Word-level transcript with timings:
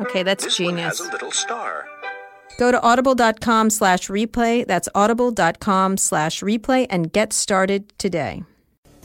Okay, 0.00 0.22
that's 0.22 0.44
This 0.44 0.58
one 0.60 0.70
genius. 0.76 0.98
has 0.98 1.08
a 1.08 1.12
little 1.12 1.32
star. 1.32 1.86
Go 2.58 2.70
to 2.70 2.80
audible.com 2.82 3.70
slash 3.70 4.08
replay. 4.08 4.66
That's 4.66 4.88
audible.com 4.94 5.96
slash 5.98 6.40
replay 6.42 6.86
and 6.88 7.12
get 7.12 7.32
started 7.32 7.96
today. 7.98 8.42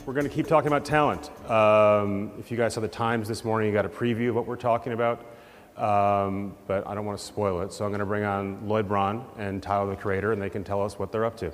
We're 0.05 0.13
going 0.13 0.27
to 0.27 0.33
keep 0.33 0.47
talking 0.47 0.67
about 0.67 0.83
talent. 0.85 1.29
Um, 1.49 2.31
if 2.39 2.49
you 2.49 2.57
guys 2.57 2.73
saw 2.73 2.81
the 2.81 2.87
Times 2.87 3.27
this 3.27 3.43
morning, 3.45 3.67
you 3.67 3.73
got 3.73 3.85
a 3.85 3.89
preview 3.89 4.29
of 4.29 4.35
what 4.35 4.47
we're 4.47 4.55
talking 4.55 4.93
about. 4.93 5.25
Um, 5.77 6.55
but 6.67 6.87
I 6.87 6.95
don't 6.95 7.05
want 7.05 7.19
to 7.19 7.25
spoil 7.25 7.61
it, 7.61 7.71
so 7.71 7.85
I'm 7.85 7.91
going 7.91 7.99
to 7.99 8.05
bring 8.05 8.23
on 8.23 8.67
Lloyd 8.67 8.87
Braun 8.87 9.25
and 9.37 9.61
Tyler 9.63 9.89
the 9.89 9.95
Creator, 9.95 10.31
and 10.33 10.41
they 10.41 10.49
can 10.49 10.63
tell 10.63 10.81
us 10.81 10.97
what 10.99 11.11
they're 11.11 11.25
up 11.25 11.37
to. 11.37 11.51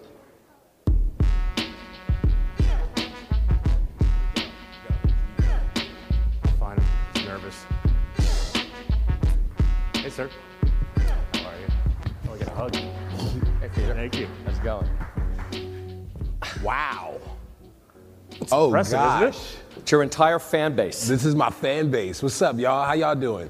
Sir. 10.18 10.30
How 10.96 11.48
are 11.48 11.60
you? 11.60 11.68
Oh, 12.28 12.34
I 12.34 12.38
get 12.40 12.48
a 12.48 12.52
hug. 12.52 12.76
Hey, 12.76 13.70
Peter. 13.76 13.94
Thank 13.94 14.18
you. 14.18 14.28
How's 14.46 14.58
it 14.58 14.64
going? 14.64 14.90
Wow. 16.64 17.20
oh 18.52 18.66
impressive, 18.66 19.00
isn't 19.00 19.22
gosh. 19.22 19.36
it? 19.36 19.60
It's 19.78 19.92
your 19.92 20.02
entire 20.02 20.40
fan 20.40 20.76
base. 20.76 21.08
This 21.08 21.24
is 21.24 21.36
my 21.36 21.52
fan 21.52 21.92
base. 21.92 22.24
What's 22.24 22.42
up, 22.42 22.58
y'all? 22.58 22.84
How 22.84 22.94
y'all 22.94 23.14
doing? 23.14 23.48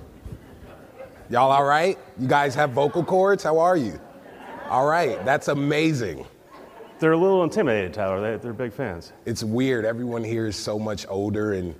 Y'all 1.29 1.51
all 1.51 1.63
right? 1.63 1.97
You 2.19 2.27
guys 2.27 2.53
have 2.55 2.71
vocal 2.71 3.01
cords? 3.01 3.45
How 3.45 3.59
are 3.59 3.77
you? 3.77 3.97
All 4.69 4.87
right. 4.87 5.23
That's 5.23 5.47
amazing. 5.47 6.25
They're 6.99 7.13
a 7.13 7.17
little 7.17 7.45
intimidated, 7.45 7.93
Tyler. 7.93 8.19
They, 8.19 8.43
they're 8.43 8.51
big 8.51 8.73
fans. 8.73 9.13
It's 9.25 9.41
weird. 9.41 9.85
Everyone 9.85 10.23
here 10.23 10.47
is 10.47 10.57
so 10.57 10.77
much 10.77 11.05
older 11.07 11.53
and 11.53 11.73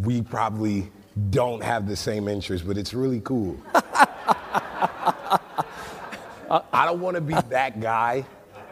we 0.00 0.20
probably 0.20 0.90
don't 1.30 1.62
have 1.62 1.88
the 1.88 1.96
same 1.96 2.26
interests, 2.26 2.66
but 2.66 2.76
it's 2.76 2.92
really 2.92 3.20
cool. 3.20 3.56
I 6.48 6.84
don't 6.84 7.00
want 7.00 7.16
to 7.16 7.20
be 7.20 7.34
that 7.48 7.80
guy, 7.80 8.24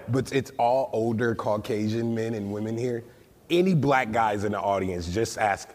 but 0.08 0.32
it's 0.32 0.52
all 0.58 0.90
older 0.92 1.34
Caucasian 1.34 2.14
men 2.14 2.34
and 2.34 2.52
women 2.52 2.78
here. 2.78 3.04
Any 3.50 3.74
black 3.74 4.12
guys 4.12 4.44
in 4.44 4.52
the 4.52 4.60
audience, 4.60 5.08
just 5.12 5.38
ask, 5.38 5.68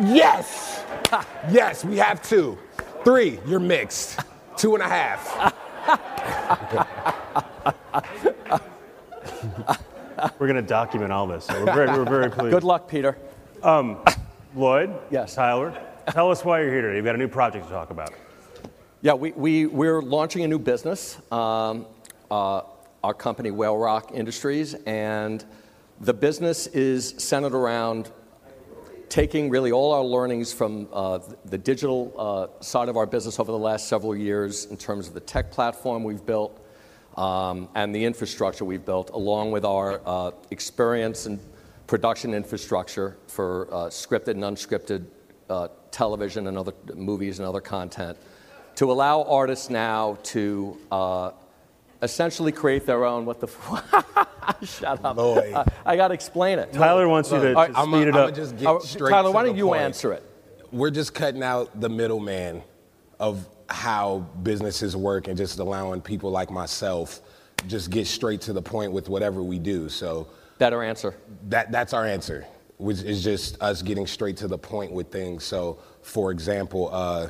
yes! 0.00 0.84
yes, 1.50 1.84
we 1.84 1.96
have 1.98 2.22
two. 2.22 2.58
Three, 3.04 3.38
you're 3.46 3.60
mixed. 3.60 4.20
Two 4.56 4.74
and 4.74 4.82
a 4.82 4.88
half. 4.88 5.52
We're 10.38 10.46
going 10.46 10.56
to 10.56 10.62
document 10.62 11.12
all 11.12 11.26
this. 11.26 11.44
So 11.44 11.64
we're 11.64 11.74
very, 11.74 11.98
we're 11.98 12.04
very 12.04 12.30
pleased. 12.30 12.52
Good 12.52 12.64
luck, 12.64 12.88
Peter. 12.88 13.18
Um, 13.62 13.98
Lloyd? 14.54 14.94
Yes. 15.10 15.34
Tyler? 15.34 15.78
Tell 16.10 16.30
us 16.30 16.44
why 16.44 16.60
you're 16.60 16.70
here 16.70 16.82
today. 16.82 16.96
You've 16.96 17.04
got 17.04 17.14
a 17.14 17.18
new 17.18 17.28
project 17.28 17.66
to 17.66 17.72
talk 17.72 17.90
about. 17.90 18.12
Yeah, 19.04 19.12
we, 19.12 19.32
we, 19.32 19.66
we're 19.66 20.00
launching 20.00 20.44
a 20.44 20.48
new 20.48 20.58
business, 20.58 21.18
um, 21.30 21.84
uh, 22.30 22.62
our 23.02 23.12
company, 23.12 23.50
Whalerock 23.50 24.14
Industries, 24.14 24.72
and 24.86 25.44
the 26.00 26.14
business 26.14 26.68
is 26.68 27.14
centered 27.18 27.52
around 27.52 28.10
taking 29.10 29.50
really 29.50 29.72
all 29.72 29.92
our 29.92 30.02
learnings 30.02 30.54
from 30.54 30.88
uh, 30.90 31.18
the 31.44 31.58
digital 31.58 32.14
uh, 32.16 32.62
side 32.62 32.88
of 32.88 32.96
our 32.96 33.04
business 33.04 33.38
over 33.38 33.52
the 33.52 33.58
last 33.58 33.88
several 33.88 34.16
years 34.16 34.64
in 34.64 34.78
terms 34.78 35.06
of 35.06 35.12
the 35.12 35.20
tech 35.20 35.50
platform 35.50 36.02
we've 36.02 36.24
built 36.24 36.66
um, 37.18 37.68
and 37.74 37.94
the 37.94 38.02
infrastructure 38.02 38.64
we've 38.64 38.86
built, 38.86 39.10
along 39.10 39.50
with 39.50 39.66
our 39.66 40.00
uh, 40.06 40.30
experience 40.50 41.26
and 41.26 41.38
production 41.88 42.32
infrastructure 42.32 43.18
for 43.26 43.68
uh, 43.70 43.76
scripted 43.90 44.28
and 44.28 44.44
unscripted 44.44 45.04
uh, 45.50 45.68
television 45.90 46.46
and 46.46 46.56
other 46.56 46.72
movies 46.94 47.38
and 47.38 47.46
other 47.46 47.60
content, 47.60 48.16
to 48.76 48.90
allow 48.90 49.22
artists 49.22 49.70
now 49.70 50.18
to 50.24 50.76
uh, 50.90 51.30
essentially 52.02 52.52
create 52.52 52.86
their 52.86 53.04
own. 53.04 53.24
What 53.24 53.40
the? 53.40 53.46
F- 53.46 54.28
Shut 54.62 55.04
up! 55.04 55.16
Lloyd. 55.16 55.54
I, 55.54 55.64
I 55.86 55.96
got 55.96 56.08
to 56.08 56.14
explain 56.14 56.58
it. 56.58 56.72
Tyler 56.72 57.08
wants 57.08 57.30
you 57.30 57.38
to, 57.40 57.52
Look, 57.52 57.72
to 57.72 57.78
I'm 57.78 57.90
speed 57.92 58.08
it 58.08 58.14
I'ma 58.14 58.24
up. 58.26 58.34
just 58.34 58.56
get 58.56 58.66
Uh, 58.68 58.78
straight 58.80 59.10
Tyler, 59.10 59.28
to 59.28 59.32
why 59.34 59.42
the 59.42 59.48
don't 59.50 59.56
you 59.58 59.66
point. 59.66 59.82
answer 59.82 60.12
it? 60.12 60.22
We're 60.72 60.90
just 60.90 61.14
cutting 61.14 61.42
out 61.42 61.80
the 61.80 61.88
middleman 61.88 62.62
of 63.20 63.48
how 63.68 64.26
businesses 64.42 64.96
work 64.96 65.28
and 65.28 65.36
just 65.36 65.58
allowing 65.58 66.00
people 66.02 66.30
like 66.30 66.50
myself 66.50 67.20
just 67.68 67.90
get 67.90 68.06
straight 68.06 68.40
to 68.42 68.52
the 68.52 68.60
point 68.60 68.92
with 68.92 69.08
whatever 69.08 69.42
we 69.42 69.58
do. 69.58 69.88
So 69.88 70.26
Better 70.58 70.82
answer. 70.82 71.14
that 71.48 71.70
that's 71.72 71.92
our 71.94 72.04
answer, 72.04 72.44
which 72.76 73.00
is 73.02 73.22
just 73.24 73.60
us 73.62 73.80
getting 73.82 74.06
straight 74.06 74.36
to 74.38 74.48
the 74.48 74.58
point 74.58 74.92
with 74.92 75.10
things. 75.10 75.44
So, 75.44 75.78
for 76.02 76.30
example, 76.30 76.90
uh, 76.92 77.28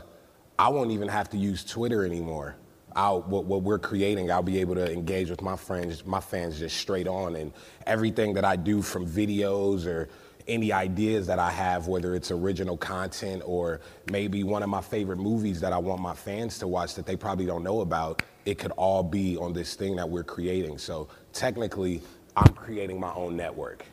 I 0.58 0.68
won't 0.68 0.92
even 0.92 1.08
have 1.08 1.28
to 1.30 1.36
use 1.36 1.64
Twitter 1.64 2.04
anymore. 2.04 2.56
I'll, 2.96 3.22
what, 3.22 3.44
what 3.44 3.62
we're 3.62 3.80
creating, 3.80 4.30
I'll 4.30 4.42
be 4.42 4.60
able 4.60 4.76
to 4.76 4.92
engage 4.92 5.28
with 5.28 5.42
my 5.42 5.56
friends, 5.56 6.06
my 6.06 6.20
fans 6.20 6.60
just 6.60 6.76
straight 6.76 7.08
on, 7.08 7.34
and 7.34 7.52
everything 7.86 8.34
that 8.34 8.44
I 8.44 8.54
do 8.54 8.82
from 8.82 9.04
videos 9.04 9.84
or 9.84 10.08
any 10.46 10.72
ideas 10.72 11.26
that 11.26 11.38
I 11.38 11.50
have, 11.50 11.88
whether 11.88 12.14
it's 12.14 12.30
original 12.30 12.76
content 12.76 13.42
or 13.44 13.80
maybe 14.12 14.44
one 14.44 14.62
of 14.62 14.68
my 14.68 14.80
favorite 14.80 15.16
movies 15.16 15.60
that 15.60 15.72
I 15.72 15.78
want 15.78 16.00
my 16.00 16.14
fans 16.14 16.58
to 16.60 16.68
watch 16.68 16.94
that 16.94 17.06
they 17.06 17.16
probably 17.16 17.46
don't 17.46 17.64
know 17.64 17.80
about, 17.80 18.22
it 18.44 18.58
could 18.58 18.72
all 18.72 19.02
be 19.02 19.36
on 19.38 19.52
this 19.52 19.74
thing 19.74 19.96
that 19.96 20.08
we're 20.08 20.22
creating. 20.22 20.78
So 20.78 21.08
technically, 21.32 22.02
I'm 22.36 22.52
creating 22.52 23.00
my 23.00 23.12
own 23.14 23.36
network. 23.36 23.86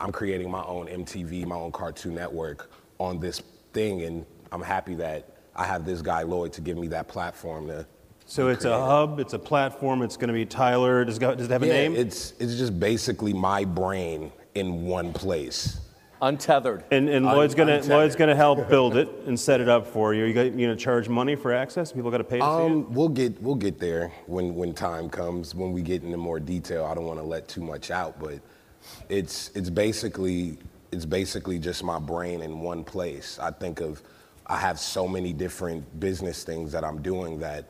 I'm 0.00 0.12
creating 0.12 0.50
my 0.50 0.62
own 0.62 0.86
MTV, 0.86 1.44
my 1.46 1.56
own 1.56 1.72
Cartoon 1.72 2.14
Network 2.14 2.70
on 2.98 3.18
this 3.18 3.42
thing, 3.72 4.02
and 4.02 4.24
I'm 4.52 4.62
happy 4.62 4.94
that 4.96 5.35
I 5.56 5.64
have 5.64 5.84
this 5.84 6.02
guy 6.02 6.22
Lloyd 6.22 6.52
to 6.54 6.60
give 6.60 6.76
me 6.76 6.86
that 6.88 7.08
platform 7.08 7.66
to. 7.68 7.86
So 8.26 8.48
it's 8.48 8.64
a 8.64 8.76
hub, 8.76 9.20
it's 9.20 9.34
a 9.34 9.38
platform, 9.38 10.02
it's 10.02 10.16
going 10.16 10.28
to 10.28 10.34
be 10.34 10.44
Tyler. 10.44 11.04
Does 11.04 11.16
it, 11.16 11.20
go- 11.20 11.34
does 11.34 11.46
it 11.46 11.52
have 11.52 11.62
a 11.62 11.66
yeah, 11.66 11.72
name? 11.72 11.96
it's 11.96 12.32
it's 12.40 12.56
just 12.56 12.78
basically 12.78 13.32
my 13.32 13.64
brain 13.64 14.32
in 14.54 14.84
one 14.84 15.12
place. 15.12 15.80
Untethered. 16.20 16.84
and 16.90 17.08
and 17.08 17.24
Lloyd's 17.24 17.54
going 17.54 17.68
to 17.68 17.74
untethered. 17.74 17.96
Lloyd's 17.96 18.16
going 18.16 18.30
to 18.30 18.36
help 18.36 18.68
build 18.70 18.96
it 18.96 19.08
and 19.26 19.38
set 19.38 19.60
it 19.60 19.68
up 19.68 19.86
for 19.86 20.12
you. 20.12 20.24
You, 20.24 20.34
got, 20.34 20.46
you 20.46 20.50
going 20.66 20.76
to 20.76 20.76
charge 20.76 21.08
money 21.08 21.36
for 21.36 21.52
access? 21.52 21.92
People 21.92 22.10
got 22.10 22.18
to 22.18 22.24
pay 22.24 22.38
to 22.38 22.44
see 22.44 22.48
it? 22.48 22.66
Um, 22.66 22.92
we'll 22.92 23.08
get 23.08 23.40
we'll 23.40 23.54
get 23.54 23.78
there 23.78 24.12
when 24.26 24.54
when 24.54 24.74
time 24.74 25.08
comes 25.08 25.54
when 25.54 25.72
we 25.72 25.82
get 25.82 26.02
into 26.02 26.16
more 26.16 26.40
detail. 26.40 26.84
I 26.84 26.94
don't 26.94 27.04
want 27.04 27.20
to 27.20 27.24
let 27.24 27.46
too 27.46 27.60
much 27.60 27.90
out, 27.92 28.18
but 28.18 28.40
it's 29.08 29.50
it's 29.54 29.70
basically 29.70 30.58
it's 30.90 31.04
basically 31.04 31.58
just 31.60 31.84
my 31.84 32.00
brain 32.00 32.42
in 32.42 32.60
one 32.60 32.82
place. 32.82 33.38
I 33.38 33.52
think 33.52 33.80
of 33.80 34.02
I 34.46 34.58
have 34.58 34.78
so 34.78 35.08
many 35.08 35.32
different 35.32 35.98
business 35.98 36.44
things 36.44 36.72
that 36.72 36.84
I'm 36.84 37.02
doing 37.02 37.38
that 37.40 37.64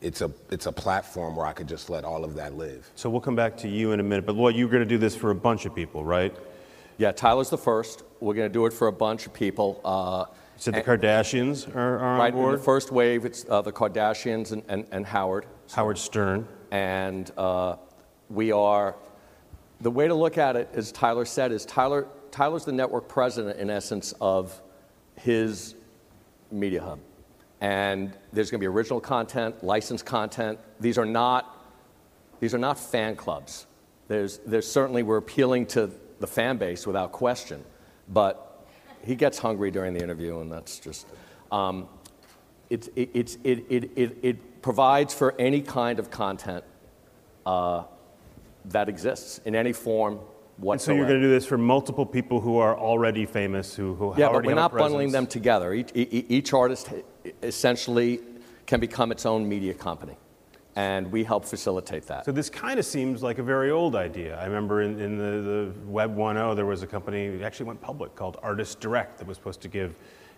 it's 0.00 0.20
a 0.20 0.30
it's 0.50 0.66
a 0.66 0.72
platform 0.72 1.36
where 1.36 1.46
I 1.46 1.52
could 1.52 1.68
just 1.68 1.88
let 1.88 2.04
all 2.04 2.24
of 2.24 2.34
that 2.34 2.56
live. 2.56 2.90
So 2.96 3.08
we'll 3.08 3.20
come 3.20 3.36
back 3.36 3.56
to 3.58 3.68
you 3.68 3.92
in 3.92 4.00
a 4.00 4.02
minute. 4.02 4.26
But 4.26 4.36
Lloyd, 4.36 4.54
you're 4.56 4.68
going 4.68 4.82
to 4.82 4.88
do 4.88 4.98
this 4.98 5.16
for 5.16 5.30
a 5.30 5.34
bunch 5.34 5.64
of 5.66 5.74
people, 5.74 6.04
right? 6.04 6.34
Yeah, 6.98 7.12
Tyler's 7.12 7.50
the 7.50 7.58
first. 7.58 8.02
We're 8.20 8.34
going 8.34 8.48
to 8.48 8.52
do 8.52 8.66
it 8.66 8.72
for 8.72 8.88
a 8.88 8.92
bunch 8.92 9.26
of 9.26 9.32
people. 9.32 9.80
Uh, 9.84 10.26
So 10.58 10.70
the 10.70 10.80
Kardashians 10.82 11.74
are, 11.74 11.98
are 11.98 12.04
on 12.04 12.18
right 12.18 12.32
in 12.32 12.40
board. 12.40 12.54
the 12.58 12.62
first 12.62 12.90
wave, 12.90 13.24
it's 13.24 13.44
uh, 13.48 13.60
the 13.62 13.72
Kardashians 13.72 14.52
and, 14.52 14.62
and, 14.68 14.86
and 14.90 15.04
Howard. 15.06 15.44
Howard 15.74 15.98
Stern. 15.98 16.48
And 16.70 17.30
uh, 17.36 17.76
we 18.30 18.52
are, 18.52 18.96
the 19.82 19.90
way 19.90 20.08
to 20.08 20.14
look 20.14 20.38
at 20.38 20.56
it, 20.56 20.70
as 20.72 20.90
Tyler 20.92 21.26
said, 21.26 21.52
is 21.52 21.66
Tyler, 21.66 22.06
Tyler's 22.30 22.64
the 22.64 22.72
network 22.72 23.08
president, 23.08 23.58
in 23.58 23.68
essence, 23.68 24.14
of 24.20 24.60
his 25.16 25.74
media 26.50 26.82
hub. 26.82 26.98
and 27.60 28.12
there's 28.32 28.50
going 28.50 28.60
to 28.60 28.62
be 28.62 28.66
original 28.66 29.00
content, 29.00 29.64
licensed 29.64 30.04
content. 30.04 30.58
These 30.80 30.98
are 30.98 31.06
not 31.06 31.56
these 32.40 32.54
are 32.54 32.58
not 32.58 32.78
fan 32.78 33.16
clubs. 33.16 33.66
There's, 34.08 34.38
there's 34.46 34.70
certainly 34.70 35.02
we're 35.02 35.16
appealing 35.16 35.66
to 35.68 35.90
the 36.20 36.26
fan 36.26 36.58
base 36.58 36.86
without 36.86 37.12
question, 37.12 37.64
but 38.08 38.66
he 39.04 39.14
gets 39.14 39.38
hungry 39.38 39.70
during 39.70 39.94
the 39.94 40.02
interview, 40.02 40.40
and 40.40 40.50
that's 40.50 40.78
just. 40.78 41.06
Um, 41.50 41.88
it, 42.68 42.88
it, 42.96 43.38
it, 43.44 43.64
it, 43.68 43.90
it, 43.96 44.18
it 44.22 44.62
provides 44.62 45.14
for 45.14 45.34
any 45.38 45.60
kind 45.62 46.00
of 46.00 46.10
content 46.10 46.64
uh, 47.46 47.84
that 48.66 48.88
exists 48.88 49.40
in 49.44 49.54
any 49.54 49.72
form 49.72 50.18
whatsoever. 50.58 50.72
And 50.72 50.80
so 50.80 50.92
you're 50.92 51.06
going 51.06 51.20
to 51.20 51.26
do 51.26 51.32
this 51.32 51.46
for 51.46 51.58
multiple 51.58 52.06
people 52.06 52.40
who 52.40 52.58
are 52.58 52.76
already 52.76 53.26
famous, 53.26 53.74
who, 53.74 53.94
who 53.94 54.14
yeah, 54.16 54.28
but 54.30 54.44
we're 54.44 54.54
not 54.54 54.72
bundling 54.72 55.12
them 55.12 55.26
together. 55.26 55.74
Each, 55.74 55.90
each 55.94 56.52
artist 56.52 56.90
essentially 57.42 58.20
can 58.66 58.80
become 58.80 59.12
its 59.12 59.26
own 59.26 59.48
media 59.48 59.74
company, 59.74 60.16
and 60.74 61.10
we 61.12 61.24
help 61.24 61.44
facilitate 61.44 62.06
that. 62.06 62.24
So 62.24 62.32
this 62.32 62.50
kind 62.50 62.78
of 62.78 62.84
seems 62.84 63.22
like 63.22 63.38
a 63.38 63.42
very 63.42 63.70
old 63.70 63.94
idea. 63.94 64.38
I 64.38 64.44
remember 64.46 64.82
in, 64.82 64.98
in 64.98 65.18
the, 65.18 65.72
the 65.72 65.72
Web 65.86 66.16
1.0, 66.16 66.56
there 66.56 66.66
was 66.66 66.82
a 66.82 66.86
company 66.86 67.28
that 67.28 67.44
actually 67.44 67.66
went 67.66 67.80
public 67.80 68.14
called 68.14 68.38
Artist 68.42 68.80
Direct 68.80 69.18
that 69.18 69.26
was 69.26 69.36
supposed 69.36 69.60
to 69.62 69.68
give 69.68 69.94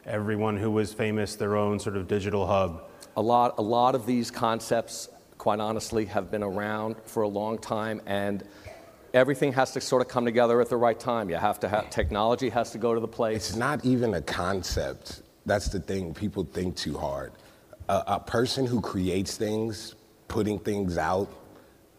everyone 0.07 0.57
who 0.57 0.71
was 0.71 0.93
famous 0.93 1.37
their 1.37 1.57
own 1.57 1.79
sort 1.79 1.97
of 1.97 2.09
digital 2.09 2.47
hub. 2.47 2.85
A 3.17 3.23
lot, 3.23 3.55
a 3.59 3.63
lot 3.63 3.95
of 3.95 4.07
these 4.07 4.31
concepts, 4.31 5.09
quite 5.39 5.61
honestly, 5.61 6.05
have 6.07 6.31
been 6.31 6.43
around 6.43 6.97
for 7.05 7.23
a 7.23 7.29
long 7.29 7.59
time, 7.59 8.01
and 8.07 8.45
everything 9.19 9.53
has 9.53 9.73
to 9.73 9.81
sort 9.81 10.01
of 10.01 10.09
come 10.09 10.25
together 10.25 10.61
at 10.61 10.69
the 10.69 10.77
right 10.77 10.99
time. 10.99 11.29
You 11.29 11.37
have 11.37 11.59
to 11.61 11.69
have 11.69 11.91
technology 11.91 12.49
has 12.51 12.71
to 12.71 12.79
go 12.79 12.95
to 12.95 13.01
the 13.01 13.09
place. 13.09 13.49
It's 13.49 13.57
not 13.57 13.85
even 13.85 14.15
a 14.15 14.23
concept. 14.23 15.23
That's 15.45 15.69
the 15.69 15.81
thing. 15.81 16.15
People 16.15 16.45
think 16.45 16.77
too 16.77 16.97
hard. 16.97 17.33
A, 17.89 18.05
a 18.07 18.21
person 18.21 18.65
who 18.65 18.81
creates 18.81 19.37
things, 19.37 19.97
putting 20.29 20.59
things 20.59 20.97
out 20.97 21.29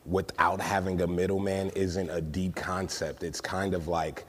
without 0.05 0.61
having 0.61 1.01
a 1.01 1.07
middleman 1.07 1.69
isn't 1.71 2.09
a 2.09 2.21
deep 2.21 2.55
concept. 2.55 3.21
It's 3.23 3.41
kind 3.41 3.73
of 3.73 3.87
like, 3.87 4.25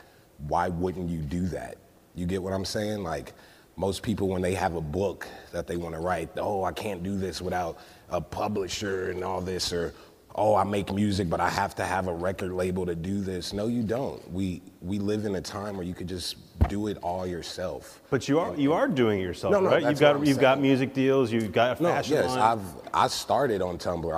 why 0.49 0.69
wouldn't 0.69 1.09
you 1.09 1.21
do 1.21 1.47
that? 1.49 1.77
You 2.15 2.27
get 2.27 2.43
what 2.43 2.53
I'm 2.53 2.65
saying? 2.65 3.03
Like, 3.05 3.35
most 3.77 4.03
people, 4.03 4.29
when 4.29 4.43
they 4.43 4.55
have 4.55 4.75
a 4.75 4.81
book 4.81 5.29
that 5.53 5.67
they 5.67 5.77
want 5.77 5.95
to 5.95 6.01
write, 6.01 6.31
oh, 6.37 6.65
I 6.65 6.73
can't 6.73 7.03
do 7.03 7.17
this 7.17 7.41
without 7.41 7.79
a 8.11 8.21
publisher 8.21 9.11
and 9.11 9.23
all 9.23 9.41
this, 9.41 9.73
or 9.73 9.95
oh, 10.35 10.55
I 10.55 10.65
make 10.65 10.93
music, 10.93 11.29
but 11.29 11.41
I 11.41 11.49
have 11.49 11.75
to 11.77 11.85
have 11.85 12.09
a 12.09 12.15
record 12.15 12.53
label 12.53 12.87
to 12.87 12.95
do 12.95 13.21
this. 13.21 13.53
No, 13.53 13.67
you 13.67 13.83
don't. 13.83 14.31
We 14.33 14.63
we 14.81 14.99
live 14.99 15.25
in 15.25 15.35
a 15.35 15.41
time 15.41 15.77
where 15.77 15.87
you 15.87 15.95
could 15.95 16.09
just 16.09 16.37
do 16.69 16.87
it 16.87 16.99
all 17.03 17.27
yourself. 17.27 18.01
But 18.11 18.29
you 18.29 18.39
are 18.39 18.55
you 18.57 18.73
are 18.73 18.89
doing 18.89 19.21
it 19.21 19.23
yourself, 19.23 19.53
No, 19.53 19.61
no, 19.61 19.71
right? 19.71 19.83
You've 19.83 20.01
got 20.01 20.27
you've 20.27 20.39
got 20.39 20.61
music 20.61 20.95
deals, 20.95 21.33
you've 21.33 21.53
got 21.53 21.81
a 21.81 21.83
No, 21.83 21.89
fashion 21.91 22.15
yes, 22.15 22.31
line. 22.31 22.39
I've 22.39 22.95
I 22.95 23.09
started 23.09 23.63
on 23.63 23.79
Tumblr. 23.79 24.15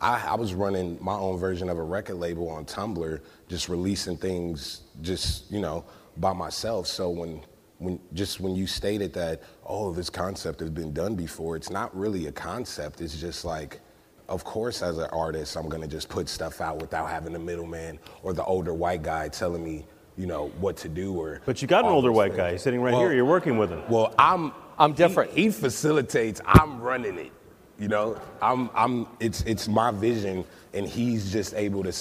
I 0.00 0.32
I 0.32 0.34
was 0.34 0.54
running 0.54 0.98
my 1.00 1.14
own 1.14 1.38
version 1.38 1.68
of 1.68 1.78
a 1.78 1.82
record 1.82 2.16
label 2.16 2.48
on 2.48 2.64
Tumblr, 2.64 3.20
just 3.48 3.68
releasing 3.68 4.16
things, 4.16 4.82
just 5.00 5.50
you 5.50 5.60
know, 5.60 5.84
by 6.16 6.32
myself. 6.32 6.86
So 6.86 7.10
when 7.10 7.42
when 7.78 8.00
just 8.12 8.40
when 8.40 8.54
you 8.54 8.66
stated 8.66 9.12
that, 9.14 9.42
oh, 9.66 9.92
this 9.92 10.10
concept 10.10 10.60
has 10.60 10.70
been 10.70 10.92
done 10.92 11.14
before, 11.14 11.56
it's 11.56 11.70
not 11.70 11.94
really 11.96 12.26
a 12.26 12.32
concept. 12.32 13.00
It's 13.00 13.20
just 13.20 13.44
like. 13.44 13.80
Of 14.28 14.44
course, 14.44 14.82
as 14.82 14.98
an 14.98 15.08
artist, 15.12 15.56
I'm 15.56 15.68
gonna 15.68 15.86
just 15.88 16.08
put 16.08 16.28
stuff 16.28 16.60
out 16.60 16.80
without 16.80 17.08
having 17.10 17.32
the 17.32 17.38
middleman 17.38 17.98
or 18.22 18.32
the 18.32 18.44
older 18.44 18.72
white 18.72 19.02
guy 19.02 19.28
telling 19.28 19.62
me, 19.62 19.84
you 20.16 20.26
know, 20.26 20.48
what 20.60 20.76
to 20.78 20.88
do 20.88 21.14
or. 21.20 21.40
but 21.44 21.60
you 21.60 21.68
got 21.68 21.84
an 21.84 21.90
older 21.90 22.12
white 22.12 22.32
things. 22.32 22.36
guy 22.38 22.56
sitting 22.56 22.80
right 22.80 22.92
Well- 22.92 23.02
here. 23.02 23.12
You're 23.12 23.24
working 23.24 23.58
with 23.58 23.70
him. 23.70 23.82
Well, 23.88 24.14
I'm 24.18 24.52
I'm 24.78 24.94
different. 24.94 25.32
He, 25.32 25.44
he 25.44 25.50
facilitates. 25.50 26.40
I'm 26.46 26.80
running 26.80 27.18
it. 27.18 27.32
You 27.78 27.88
know, 27.88 28.18
I'm 28.40 28.70
I'm. 28.74 29.06
It's 29.20 29.42
it's 29.42 29.68
my 29.68 29.90
vision, 29.90 30.44
and 30.72 30.86
he's 30.86 31.30
just 31.32 31.52
able 31.54 31.82
to 31.84 31.92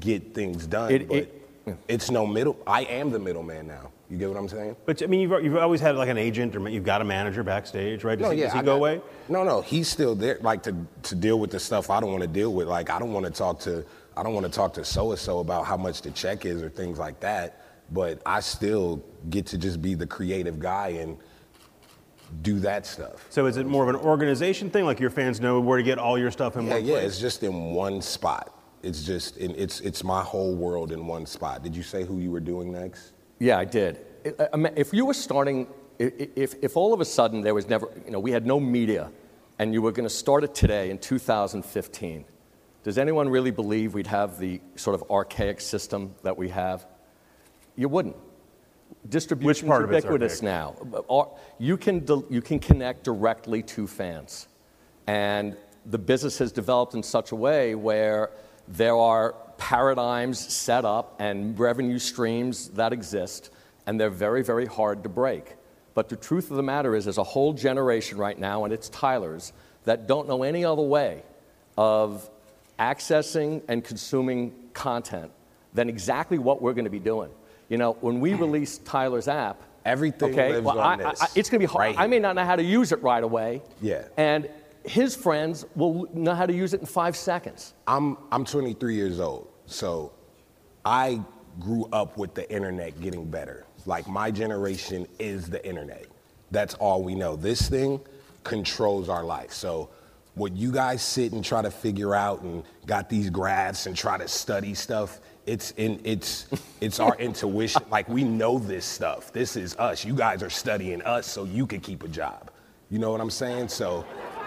get 0.00 0.34
things 0.34 0.66
done. 0.66 0.92
It- 0.92 1.08
but 1.08 1.16
it- 1.16 1.40
it's 1.88 2.10
no 2.10 2.26
middle. 2.26 2.58
I 2.66 2.82
am 2.82 3.10
the 3.10 3.18
middleman 3.18 3.66
now. 3.66 3.90
You 4.10 4.18
get 4.18 4.28
what 4.28 4.36
I'm 4.38 4.48
saying? 4.48 4.76
But 4.84 5.02
I 5.02 5.06
mean, 5.06 5.20
you've, 5.20 5.44
you've 5.44 5.56
always 5.56 5.80
had 5.80 5.96
like 5.96 6.08
an 6.10 6.18
agent, 6.18 6.54
or 6.54 6.68
you've 6.68 6.84
got 6.84 7.00
a 7.00 7.04
manager 7.04 7.42
backstage, 7.42 8.04
right? 8.04 8.18
Does 8.18 8.32
he, 8.32 8.40
does 8.40 8.52
he 8.52 8.58
I 8.58 8.62
go 8.62 8.72
got- 8.72 8.76
away? 8.76 9.00
No, 9.28 9.44
no, 9.44 9.62
he's 9.62 9.88
still 9.88 10.14
there. 10.14 10.38
Like 10.42 10.62
to 10.64 10.74
to 11.04 11.14
deal 11.14 11.38
with 11.40 11.50
the 11.50 11.58
stuff 11.58 11.88
I 11.90 12.00
don't 12.00 12.10
want 12.10 12.22
to 12.22 12.28
deal 12.28 12.52
with. 12.52 12.68
Like 12.68 12.90
I 12.90 12.98
don't 12.98 13.12
want 13.12 13.24
to 13.26 13.32
talk 13.32 13.60
to 13.60 13.84
I 14.16 14.22
don't 14.22 14.34
want 14.34 14.44
to 14.46 14.52
talk 14.52 14.74
to 14.74 14.84
so 14.84 15.10
and 15.10 15.18
so 15.18 15.38
about 15.40 15.64
how 15.64 15.76
much 15.78 16.02
the 16.02 16.10
check 16.10 16.44
is 16.44 16.62
or 16.62 16.68
things 16.68 16.98
like 16.98 17.18
that. 17.20 17.60
But 17.92 18.20
I 18.26 18.40
still 18.40 19.02
get 19.30 19.46
to 19.46 19.58
just 19.58 19.80
be 19.80 19.94
the 19.94 20.06
creative 20.06 20.58
guy 20.58 20.88
and 20.88 21.16
do 22.42 22.58
that 22.60 22.84
stuff. 22.86 23.26
So 23.30 23.46
is 23.46 23.56
it 23.56 23.66
more 23.66 23.82
of 23.82 23.88
an 23.88 23.96
organization 23.96 24.68
thing, 24.70 24.84
like 24.84 25.00
your 25.00 25.10
fans 25.10 25.40
know 25.40 25.60
where 25.60 25.78
to 25.78 25.82
get 25.84 25.98
all 25.98 26.18
your 26.18 26.30
stuff 26.30 26.56
in 26.56 26.66
Yeah, 26.66 26.74
one 26.74 26.84
yeah, 26.84 26.92
place? 26.94 27.04
it's 27.06 27.20
just 27.20 27.42
in 27.42 27.72
one 27.74 28.00
spot. 28.02 28.50
It's 28.82 29.02
just 29.02 29.38
in, 29.38 29.54
it's 29.54 29.80
it's 29.80 30.04
my 30.04 30.22
whole 30.22 30.54
world 30.54 30.92
in 30.92 31.06
one 31.06 31.24
spot. 31.24 31.62
Did 31.62 31.74
you 31.74 31.82
say 31.82 32.04
who 32.04 32.18
you 32.18 32.30
were 32.30 32.40
doing 32.40 32.70
next? 32.70 33.13
Yeah, 33.44 33.58
I 33.58 33.66
did. 33.66 33.98
I- 34.40 34.48
I 34.54 34.56
mean, 34.56 34.72
If 34.74 34.94
you 34.94 35.04
were 35.04 35.14
starting, 35.14 35.66
if, 35.98 36.54
if 36.62 36.76
all 36.78 36.94
of 36.94 37.00
a 37.00 37.04
sudden 37.04 37.42
there 37.42 37.54
was 37.54 37.68
never, 37.68 37.90
you 38.06 38.10
know, 38.10 38.18
we 38.18 38.30
had 38.30 38.46
no 38.46 38.58
media, 38.58 39.10
and 39.58 39.74
you 39.74 39.82
were 39.82 39.92
going 39.92 40.08
to 40.08 40.14
start 40.14 40.44
it 40.44 40.54
today 40.54 40.88
in 40.90 40.96
2015, 40.98 42.24
does 42.84 42.96
anyone 42.96 43.28
really 43.28 43.50
believe 43.50 43.92
we'd 43.92 44.06
have 44.06 44.38
the 44.38 44.60
sort 44.76 44.94
of 44.94 45.10
archaic 45.10 45.60
system 45.60 46.14
that 46.22 46.36
we 46.38 46.48
have? 46.48 46.86
You 47.76 47.90
wouldn't. 47.90 48.16
Distribution 49.08 49.66
is 49.70 49.80
ubiquitous 49.80 50.40
now. 50.42 50.74
Uh, 51.10 51.24
you 51.58 51.76
can, 51.76 51.96
you 52.30 52.40
can 52.40 52.58
connect 52.58 53.04
directly 53.04 53.62
to 53.62 53.86
fans. 53.86 54.48
And 55.06 55.54
the 55.84 55.98
business 55.98 56.38
has 56.38 56.50
developed 56.50 56.94
in 56.94 57.02
such 57.02 57.32
a 57.32 57.36
way 57.36 57.74
where 57.74 58.30
there 58.68 58.96
are 58.96 59.34
paradigms 59.58 60.38
set 60.38 60.84
up 60.84 61.16
and 61.18 61.58
revenue 61.58 61.98
streams 61.98 62.68
that 62.70 62.92
exist, 62.92 63.50
and 63.86 63.98
they're 64.00 64.10
very, 64.10 64.42
very 64.42 64.66
hard 64.66 65.02
to 65.02 65.08
break. 65.08 65.54
But 65.94 66.08
the 66.08 66.16
truth 66.16 66.50
of 66.50 66.56
the 66.56 66.62
matter 66.62 66.94
is, 66.96 67.04
there's 67.04 67.18
a 67.18 67.22
whole 67.24 67.52
generation 67.52 68.18
right 68.18 68.38
now, 68.38 68.64
and 68.64 68.72
it's 68.72 68.88
Tyler's, 68.88 69.52
that 69.84 70.06
don't 70.06 70.26
know 70.28 70.42
any 70.42 70.64
other 70.64 70.82
way 70.82 71.22
of 71.78 72.28
accessing 72.78 73.62
and 73.68 73.84
consuming 73.84 74.52
content 74.72 75.30
than 75.72 75.88
exactly 75.88 76.38
what 76.38 76.60
we're 76.62 76.72
going 76.72 76.84
to 76.84 76.90
be 76.90 76.98
doing. 76.98 77.30
You 77.68 77.78
know, 77.78 77.92
when 78.00 78.20
we 78.20 78.34
release 78.34 78.78
Tyler's 78.78 79.28
app, 79.28 79.62
Everything 79.84 80.32
okay, 80.32 80.52
lives 80.54 80.64
well, 80.64 80.80
on 80.80 81.00
I- 81.02 81.10
this, 81.10 81.22
I- 81.22 81.26
it's 81.36 81.50
going 81.50 81.60
to 81.60 81.66
be 81.66 81.70
hard. 81.70 81.80
right 81.94 81.98
I 81.98 82.06
may 82.06 82.18
not 82.18 82.34
know 82.36 82.44
how 82.44 82.56
to 82.56 82.62
use 82.62 82.90
it 82.90 83.02
right 83.02 83.22
away. 83.22 83.60
Yeah. 83.82 84.04
And 84.16 84.48
his 84.86 85.14
friends 85.14 85.66
will 85.76 86.06
know 86.14 86.34
how 86.34 86.46
to 86.46 86.54
use 86.54 86.72
it 86.72 86.80
in 86.80 86.86
five 86.86 87.14
seconds. 87.16 87.74
I'm 87.86 88.16
I'm 88.32 88.46
23 88.46 88.94
years 88.94 89.20
old, 89.20 89.46
so 89.66 90.12
I 90.84 91.20
grew 91.60 91.86
up 91.92 92.16
with 92.16 92.34
the 92.34 92.50
internet 92.52 93.00
getting 93.00 93.30
better. 93.30 93.64
Like 93.86 94.08
my 94.08 94.30
generation 94.30 95.06
is 95.18 95.48
the 95.48 95.64
internet. 95.66 96.06
That's 96.50 96.74
all 96.74 97.02
we 97.02 97.14
know. 97.14 97.36
This 97.36 97.68
thing 97.68 98.00
controls 98.44 99.08
our 99.08 99.24
life. 99.24 99.52
So 99.52 99.90
what 100.34 100.56
you 100.56 100.72
guys 100.72 101.02
sit 101.02 101.32
and 101.32 101.44
try 101.44 101.62
to 101.62 101.70
figure 101.70 102.14
out 102.14 102.42
and 102.42 102.64
got 102.86 103.08
these 103.08 103.30
graphs 103.30 103.86
and 103.86 103.96
try 103.96 104.18
to 104.18 104.26
study 104.26 104.74
stuff, 104.74 105.20
it's 105.46 105.72
in 105.72 106.00
it's 106.04 106.46
it's 106.80 107.00
our 107.00 107.16
intuition. 107.18 107.82
Like 107.90 108.08
we 108.08 108.24
know 108.24 108.58
this 108.58 108.84
stuff. 108.84 109.32
This 109.32 109.56
is 109.56 109.76
us. 109.76 110.04
You 110.04 110.14
guys 110.14 110.42
are 110.42 110.50
studying 110.50 111.02
us 111.02 111.26
so 111.26 111.44
you 111.44 111.66
can 111.66 111.80
keep 111.80 112.02
a 112.02 112.08
job. 112.08 112.50
You 112.90 112.98
know 112.98 113.10
what 113.12 113.20
I'm 113.20 113.30
saying? 113.30 113.68
So 113.68 114.04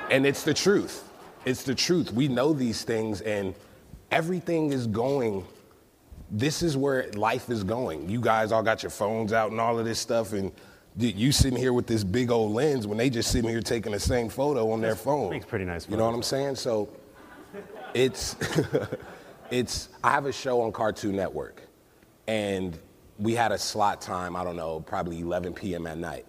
and 0.09 0.25
it's 0.25 0.43
the 0.43 0.53
truth. 0.53 1.03
It's 1.45 1.63
the 1.63 1.75
truth. 1.75 2.11
We 2.11 2.27
know 2.27 2.53
these 2.53 2.83
things 2.83 3.21
and 3.21 3.55
everything 4.11 4.71
is 4.71 4.87
going 4.87 5.45
this 6.29 6.61
is 6.61 6.75
where 6.75 7.09
life 7.13 7.49
is 7.49 7.63
going. 7.63 8.09
You 8.09 8.19
guys 8.19 8.51
all 8.51 8.63
got 8.63 8.83
your 8.83 8.89
phones 8.89 9.33
out 9.33 9.51
and 9.51 9.59
all 9.59 9.79
of 9.79 9.85
this 9.85 9.99
stuff, 9.99 10.33
and 10.33 10.51
you 10.97 11.31
sitting 11.31 11.57
here 11.57 11.73
with 11.73 11.87
this 11.87 12.03
big 12.03 12.31
old 12.31 12.51
lens 12.53 12.87
when 12.87 12.97
they 12.97 13.09
just 13.09 13.31
sitting 13.31 13.49
here 13.49 13.61
taking 13.61 13.91
the 13.91 13.99
same 13.99 14.29
photo 14.29 14.71
on 14.71 14.81
their 14.81 14.95
phone. 14.95 15.29
makes 15.29 15.45
pretty 15.45 15.65
nice 15.65 15.87
You 15.87 15.97
know 15.97 16.05
what. 16.05 16.15
I'm 16.15 16.23
saying? 16.23 16.55
So 16.55 16.89
it's 17.93 18.35
it's 19.51 19.89
I 20.03 20.11
have 20.11 20.25
a 20.25 20.33
show 20.33 20.61
on 20.61 20.71
Cartoon 20.71 21.15
Network, 21.15 21.61
and 22.27 22.77
we 23.19 23.33
had 23.33 23.51
a 23.51 23.57
slot 23.57 24.01
time. 24.01 24.35
I 24.35 24.43
don't 24.43 24.57
know, 24.57 24.81
probably 24.81 25.19
11 25.19 25.53
p.m. 25.53 25.87
at 25.87 25.97
night 25.97 26.25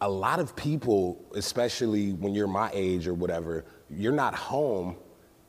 a 0.00 0.10
lot 0.10 0.40
of 0.40 0.56
people, 0.56 1.24
especially 1.36 2.12
when 2.14 2.34
you're 2.34 2.48
my 2.48 2.68
age 2.72 3.06
or 3.06 3.14
whatever, 3.14 3.64
you're 3.88 4.10
not 4.10 4.34
home 4.34 4.96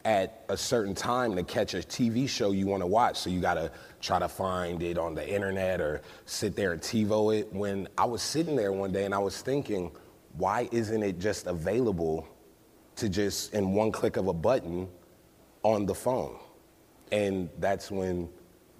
at 0.06 0.44
a 0.50 0.58
certain 0.58 0.94
time 0.94 1.36
to 1.36 1.44
catch 1.44 1.74
a 1.74 1.78
TV 1.78 2.28
show 2.28 2.52
you 2.52 2.68
want 2.68 2.82
to 2.82 2.88
watch. 2.88 3.18
So 3.18 3.30
you 3.30 3.40
got 3.40 3.54
to 3.56 3.72
try 4.02 4.20
to 4.20 4.28
find 4.28 4.84
it 4.84 4.98
on 4.98 5.16
the 5.16 5.28
internet 5.28 5.80
or 5.80 6.02
sit 6.26 6.56
there 6.56 6.74
and 6.74 6.82
TiVo 6.82 7.40
it. 7.40 7.54
When 7.54 7.88
I 7.98 8.06
was 8.06 8.22
sitting 8.22 8.56
there 8.56 8.72
one 8.72 8.92
day 8.92 9.06
and 9.06 9.16
I 9.16 9.20
was 9.20 9.42
thinking, 9.42 9.92
why 10.38 10.68
isn't 10.72 11.04
it 11.04 11.20
just 11.20 11.48
available 11.48 12.28
to 12.98 13.08
just 13.08 13.54
in 13.54 13.72
one 13.74 13.92
click 13.92 14.18
of 14.18 14.28
a 14.28 14.34
button 14.34 14.90
on 15.64 15.86
the 15.86 15.96
phone? 15.96 16.38
And 17.12 17.50
that's 17.60 17.92
when, 17.92 18.28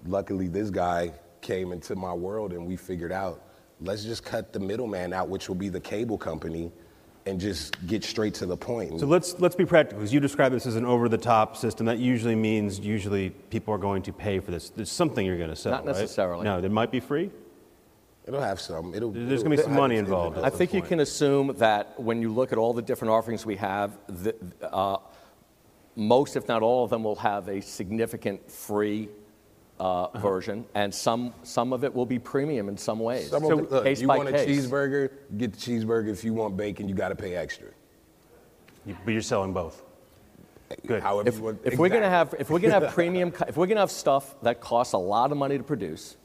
luckily, 0.06 0.48
this 0.48 0.70
guy 0.70 1.12
came 1.40 1.72
into 1.72 1.94
my 1.94 2.12
world 2.12 2.52
and 2.52 2.66
we 2.66 2.76
figured 2.76 3.12
out 3.12 3.44
let's 3.80 4.04
just 4.04 4.24
cut 4.24 4.52
the 4.52 4.60
middleman 4.60 5.12
out, 5.12 5.28
which 5.28 5.48
will 5.48 5.56
be 5.56 5.68
the 5.68 5.80
cable 5.80 6.18
company, 6.18 6.72
and 7.26 7.40
just 7.40 7.86
get 7.86 8.04
straight 8.04 8.34
to 8.34 8.46
the 8.46 8.56
point. 8.56 9.00
So 9.00 9.06
let's 9.06 9.38
let's 9.38 9.56
be 9.56 9.64
practical. 9.64 10.00
Because 10.00 10.12
you 10.12 10.20
describe 10.20 10.52
this 10.52 10.66
as 10.66 10.76
an 10.76 10.84
over-the-top 10.84 11.56
system. 11.56 11.86
That 11.86 11.98
usually 11.98 12.34
means 12.34 12.78
usually 12.78 13.30
people 13.30 13.72
are 13.74 13.78
going 13.78 14.02
to 14.02 14.12
pay 14.12 14.40
for 14.40 14.50
this. 14.50 14.70
There's 14.70 14.90
something 14.90 15.24
you're 15.24 15.38
going 15.38 15.50
to 15.50 15.56
sell. 15.56 15.72
Not 15.72 15.86
right? 15.86 15.96
necessarily. 15.96 16.44
No, 16.44 16.58
it 16.58 16.70
might 16.70 16.90
be 16.90 17.00
free. 17.00 17.30
It'll 18.26 18.40
have 18.40 18.60
some. 18.60 18.94
It'll, 18.94 19.10
There's 19.10 19.32
it'll- 19.32 19.44
gonna 19.44 19.56
be 19.56 19.62
some 19.62 19.74
money 19.74 19.96
involved. 19.96 20.38
I 20.38 20.48
think 20.48 20.72
you 20.72 20.80
point. 20.80 20.88
can 20.88 21.00
assume 21.00 21.54
that 21.58 22.00
when 22.00 22.22
you 22.22 22.32
look 22.32 22.52
at 22.52 22.58
all 22.58 22.72
the 22.72 22.82
different 22.82 23.12
offerings 23.12 23.44
we 23.44 23.56
have, 23.56 23.98
the, 24.08 24.34
uh, 24.62 24.96
most, 25.94 26.34
if 26.36 26.48
not 26.48 26.62
all 26.62 26.84
of 26.84 26.90
them, 26.90 27.04
will 27.04 27.16
have 27.16 27.48
a 27.48 27.60
significant 27.60 28.50
free 28.50 29.10
uh, 29.80 30.16
version, 30.18 30.64
and 30.74 30.94
some, 30.94 31.34
some 31.42 31.72
of 31.72 31.84
it 31.84 31.94
will 31.94 32.06
be 32.06 32.18
premium 32.18 32.68
in 32.68 32.76
some 32.76 33.00
ways. 33.00 33.30
Some 33.30 33.42
of 33.44 33.48
So 33.48 33.58
it, 33.58 33.70
look, 33.70 33.84
case 33.84 34.00
you 34.00 34.08
by 34.08 34.16
want 34.18 34.28
a 34.28 34.32
cheeseburger, 34.32 35.10
get 35.36 35.52
the 35.52 35.58
cheeseburger. 35.58 36.08
If 36.10 36.24
you 36.24 36.32
want 36.34 36.56
bacon, 36.56 36.88
you 36.88 36.94
got 36.94 37.08
to 37.08 37.16
pay 37.16 37.34
extra. 37.36 37.68
You- 38.86 38.96
But 39.04 39.12
you're 39.12 39.22
selling 39.22 39.52
both. 39.52 39.82
Good. 40.86 41.02
However 41.02 41.28
If, 41.28 41.36
you 41.36 41.42
want- 41.42 41.60
if 41.64 41.78
we're 41.78 41.88
going 41.88 42.02
to 42.02 42.08
have 42.08 42.34
if 42.38 42.50
we're 42.50 42.58
going 42.58 42.72
to 42.72 42.80
have 42.80 42.94
premium 42.94 43.32
if 43.48 43.56
we're 43.56 43.66
going 43.66 43.76
to 43.76 43.80
have 43.82 43.90
stuff 43.90 44.34
that 44.42 44.60
costs 44.60 44.92
a 44.92 44.98
lot 44.98 45.30
of 45.30 45.36
money 45.38 45.58
to 45.58 45.64
produce, 45.64 46.16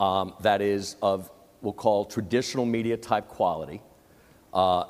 um, 0.00 0.34
that 0.40 0.60
is 0.62 0.96
of 1.02 1.30
we'll 1.62 1.72
call 1.72 2.04
traditional 2.04 2.64
media 2.64 2.96
type 2.96 3.28
quality, 3.28 3.82
uh, 4.54 4.84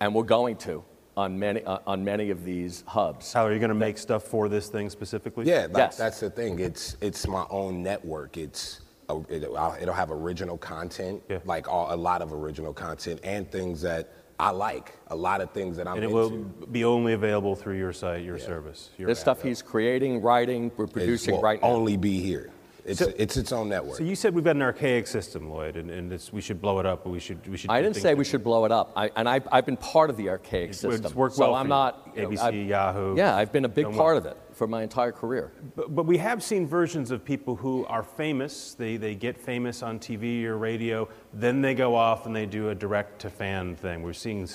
and 0.00 0.14
we're 0.14 0.22
going 0.24 0.56
to 0.56 0.82
on 1.16 1.38
many 1.38 1.62
uh, 1.64 1.78
on 1.86 2.04
many 2.04 2.30
of 2.30 2.44
these 2.44 2.84
hubs. 2.86 3.32
How 3.32 3.46
are 3.46 3.52
you 3.52 3.58
going 3.58 3.68
to 3.68 3.74
make 3.74 3.98
stuff 3.98 4.24
for 4.24 4.48
this 4.48 4.68
thing 4.68 4.88
specifically? 4.90 5.46
Yeah, 5.46 5.62
like, 5.70 5.76
Yes. 5.76 5.96
that's 5.96 6.20
the 6.20 6.30
thing. 6.30 6.58
It's 6.58 6.96
it's 7.00 7.26
my 7.26 7.44
own 7.50 7.82
network. 7.82 8.36
It's 8.36 8.80
a, 9.08 9.20
it'll, 9.28 9.56
I'll- 9.58 9.76
it'll 9.80 9.94
have 9.94 10.10
original 10.10 10.56
content, 10.56 11.22
Yeah. 11.28 11.38
like 11.44 11.68
all, 11.68 11.92
a 11.94 11.96
lot 11.96 12.22
of 12.22 12.32
original 12.32 12.72
content, 12.72 13.20
and 13.24 13.50
things 13.50 13.82
that 13.82 14.08
I 14.40 14.50
like. 14.50 14.96
A 15.08 15.16
lot 15.16 15.40
of 15.40 15.50
things 15.52 15.76
that 15.76 15.86
I'm 15.86 15.96
And 15.96 16.04
it 16.04 16.06
into. 16.08 16.16
will 16.16 16.30
be 16.70 16.84
only 16.84 17.12
available 17.12 17.54
through 17.54 17.76
your 17.76 17.92
site, 17.92 18.24
your 18.24 18.38
service. 18.38 18.90
Your 18.96 19.06
This 19.08 19.18
app. 19.18 19.22
stuff 19.22 19.42
he's 19.42 19.60
creating, 19.60 20.22
writing, 20.22 20.70
we're 20.76 20.84
It 20.86 20.92
producing 20.92 21.34
will 21.34 21.42
right 21.42 21.60
now. 21.60 21.68
only 21.68 21.96
be 21.96 22.20
here. 22.20 22.50
It's 22.84 22.98
So- 22.98 23.12
it's 23.16 23.36
its 23.36 23.52
own 23.52 23.68
network. 23.68 23.98
So 23.98 24.04
you 24.04 24.16
said 24.16 24.34
we've 24.34 24.42
got 24.44 24.56
an 24.56 24.62
archaic 24.62 25.06
system, 25.06 25.48
Lloyd, 25.48 25.76
and, 25.76 25.88
and 25.88 26.12
it's, 26.12 26.32
we 26.32 26.40
should 26.40 26.60
blow 26.60 26.80
it 26.80 26.86
up, 26.86 27.04
but 27.04 27.10
we 27.10 27.20
should 27.20 27.46
we 27.48 27.56
should. 27.56 27.70
I 27.70 27.80
didn't 27.80 27.96
say 27.96 28.14
we 28.14 28.24
should 28.24 28.42
blow 28.42 28.64
it 28.64 28.72
up, 28.72 28.92
I, 28.96 29.10
and 29.14 29.28
I, 29.28 29.40
I've 29.52 29.66
been 29.66 29.76
part 29.76 30.10
of 30.10 30.16
the 30.16 30.28
archaic 30.30 30.70
It's- 30.70 30.80
system. 30.80 31.06
it's 31.06 31.14
worked 31.14 31.36
so 31.36 31.42
well 31.44 31.54
I'm 31.54 31.64
for 31.64 31.66
you. 31.66 31.68
not 31.68 32.12
you 32.16 32.22
know, 32.22 32.28
ABC, 32.30 32.40
I've- 32.42 32.62
Yahoo, 32.64 33.16
Yeah, 33.16 33.36
I've 33.36 33.52
been 33.52 33.64
a 33.64 33.68
big 33.68 33.84
part 33.86 33.96
well. 33.96 34.16
of 34.16 34.26
it 34.26 34.36
for 34.52 34.66
my 34.66 34.82
entire 34.82 35.12
career. 35.12 35.52
But, 35.76 35.94
but 35.94 36.06
we 36.06 36.18
have 36.18 36.42
seen 36.42 36.66
versions 36.66 37.10
of 37.12 37.24
people 37.24 37.54
who 37.56 37.86
are 37.86 38.02
famous. 38.02 38.74
They, 38.74 38.96
they 38.96 39.14
get 39.14 39.38
famous 39.38 39.82
on 39.82 39.98
TV 40.00 40.44
or 40.44 40.58
radio, 40.58 41.08
then 41.32 41.62
they 41.62 41.74
go 41.74 41.94
off 41.94 42.26
and 42.26 42.34
they 42.34 42.46
do 42.46 42.70
a 42.70 42.74
direct 42.74 43.20
to 43.20 43.30
fan 43.30 43.76
thing. 43.76 44.02
We're 44.02 44.12
seeing 44.12 44.46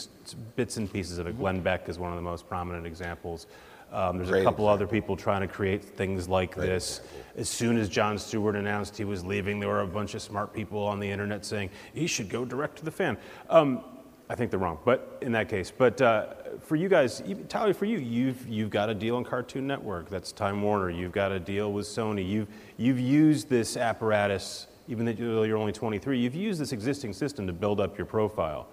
bits 0.56 0.76
and 0.78 0.92
pieces 0.92 1.18
of 1.18 1.28
it. 1.28 1.32
Mm-hmm. 1.32 1.40
Glenn 1.42 1.62
Beck 1.62 1.88
is 1.90 1.98
one 1.98 2.12
of 2.12 2.18
the 2.18 2.22
most 2.22 2.48
prominent 2.48 2.86
examples. 2.86 3.48
Um, 3.92 4.18
there's 4.18 4.30
a 4.30 4.34
couple 4.34 4.50
example. 4.50 4.68
other 4.68 4.88
people 4.88 5.16
trying 5.16 5.42
to 5.42 5.48
create 5.48 5.84
things 5.84 6.28
like 6.28 6.56
this. 6.56 7.02
As 7.36 7.48
soon 7.48 7.78
as 7.78 7.88
Jon 7.88 8.18
Stewart 8.18 8.56
announced 8.56 8.98
he 8.98 9.06
was 9.06 9.24
leaving, 9.26 9.60
there 9.60 9.70
were 9.70 9.82
a 9.82 9.88
bunch 9.88 10.14
of 10.16 10.22
smart 10.22 10.54
people 10.54 10.80
on 10.84 11.00
the 11.00 11.10
internet 11.10 11.46
saying 11.46 11.70
he 11.94 12.08
should 12.08 12.30
go 12.30 12.44
direct 12.46 12.78
to 12.80 12.86
the 12.86 12.92
fan. 12.92 13.18
Um, 13.50 13.84
I 14.30 14.36
think 14.36 14.52
they're 14.52 14.60
wrong, 14.60 14.80
but 14.84 15.18
in 15.22 15.32
that 15.32 15.48
case. 15.48 15.72
But 15.72 16.02
uh, 16.02 16.34
for 16.60 16.76
you 16.76 16.90
guys, 16.90 17.24
you- 17.26 17.46
Tyler, 17.48 17.74
for 17.74 17.86
you, 17.86 17.98
you've 17.98 18.46
you've 18.46 18.70
got 18.70 18.90
a 18.90 18.94
deal 18.94 19.16
on 19.16 19.24
Cartoon 19.24 19.66
Network. 19.66 20.10
That's 20.10 20.34
Time 20.34 20.62
Warner. 20.62 20.90
You've 20.90 21.14
got 21.14 21.32
a 21.32 21.40
deal 21.40 21.72
with 21.72 21.86
Sony. 21.86 22.28
You've 22.28 22.50
you've 22.76 23.00
used 23.00 23.48
this 23.48 23.78
apparatus, 23.78 24.68
even 24.90 25.06
though 25.06 25.44
you're 25.44 25.56
only 25.58 25.72
23. 25.72 26.20
You've 26.20 26.36
used 26.36 26.60
this 26.60 26.74
existing 26.74 27.14
system 27.14 27.48
to 27.48 27.54
build 27.54 27.80
up 27.80 27.98
your 27.98 28.06
profile. 28.06 28.68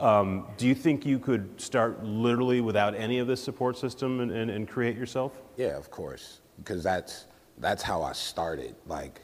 Um, 0.00 0.46
do 0.56 0.66
you 0.66 0.74
think 0.74 1.06
you 1.06 1.18
could 1.18 1.60
start 1.60 2.04
literally 2.04 2.60
without 2.60 2.94
any 2.94 3.18
of 3.18 3.26
this 3.26 3.42
support 3.42 3.76
system 3.76 4.20
and, 4.20 4.30
and, 4.30 4.50
and 4.50 4.68
create 4.68 4.96
yourself? 4.96 5.40
Yeah, 5.56 5.76
of 5.76 5.90
course, 5.90 6.40
because 6.58 6.82
that's 6.82 7.26
that's 7.58 7.82
how 7.82 8.02
I 8.02 8.12
started. 8.12 8.74
Like 8.86 9.20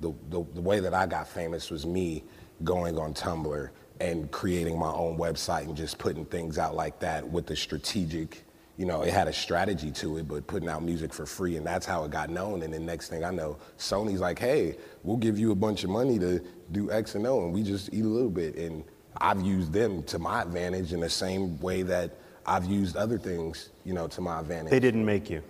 the, 0.00 0.12
the 0.28 0.44
the 0.54 0.60
way 0.60 0.80
that 0.80 0.94
I 0.94 1.06
got 1.06 1.28
famous 1.28 1.70
was 1.70 1.86
me 1.86 2.24
going 2.64 2.98
on 2.98 3.14
Tumblr 3.14 3.70
and 4.00 4.30
creating 4.30 4.78
my 4.78 4.90
own 4.90 5.16
website 5.18 5.64
and 5.64 5.76
just 5.76 5.98
putting 5.98 6.24
things 6.24 6.58
out 6.58 6.74
like 6.74 6.98
that 7.00 7.28
with 7.28 7.46
the 7.46 7.56
strategic. 7.56 8.44
You 8.76 8.86
know, 8.86 9.02
it 9.02 9.12
had 9.12 9.28
a 9.28 9.32
strategy 9.32 9.90
to 9.92 10.16
it, 10.16 10.26
but 10.26 10.46
putting 10.46 10.68
out 10.68 10.82
music 10.82 11.12
for 11.12 11.26
free, 11.26 11.56
and 11.56 11.66
that's 11.66 11.84
how 11.84 12.04
it 12.04 12.10
got 12.10 12.30
known. 12.30 12.62
And 12.62 12.72
the 12.72 12.78
next 12.78 13.08
thing 13.10 13.24
I 13.24 13.30
know, 13.30 13.58
Sony's 13.78 14.20
like, 14.20 14.38
"Hey, 14.38 14.78
we'll 15.02 15.18
give 15.18 15.38
you 15.38 15.52
a 15.52 15.54
bunch 15.54 15.84
of 15.84 15.90
money 15.90 16.18
to 16.18 16.40
do 16.72 16.90
X 16.90 17.14
and 17.14 17.26
O, 17.26 17.44
and 17.44 17.52
we 17.52 17.62
just 17.62 17.92
eat 17.92 18.04
a 18.04 18.08
little 18.08 18.30
bit." 18.30 18.56
And 18.56 18.82
I've 19.20 19.42
used 19.42 19.72
them 19.72 20.02
to 20.04 20.18
my 20.18 20.42
advantage 20.42 20.92
in 20.92 21.00
the 21.00 21.10
same 21.10 21.60
way 21.60 21.82
that 21.82 22.12
I've 22.46 22.64
used 22.64 22.96
other 22.96 23.18
things, 23.18 23.70
you 23.84 23.92
know, 23.92 24.08
to 24.08 24.20
my 24.20 24.40
advantage. 24.40 24.70
They 24.70 24.80
didn't 24.80 25.04
make 25.04 25.28
you. 25.28 25.42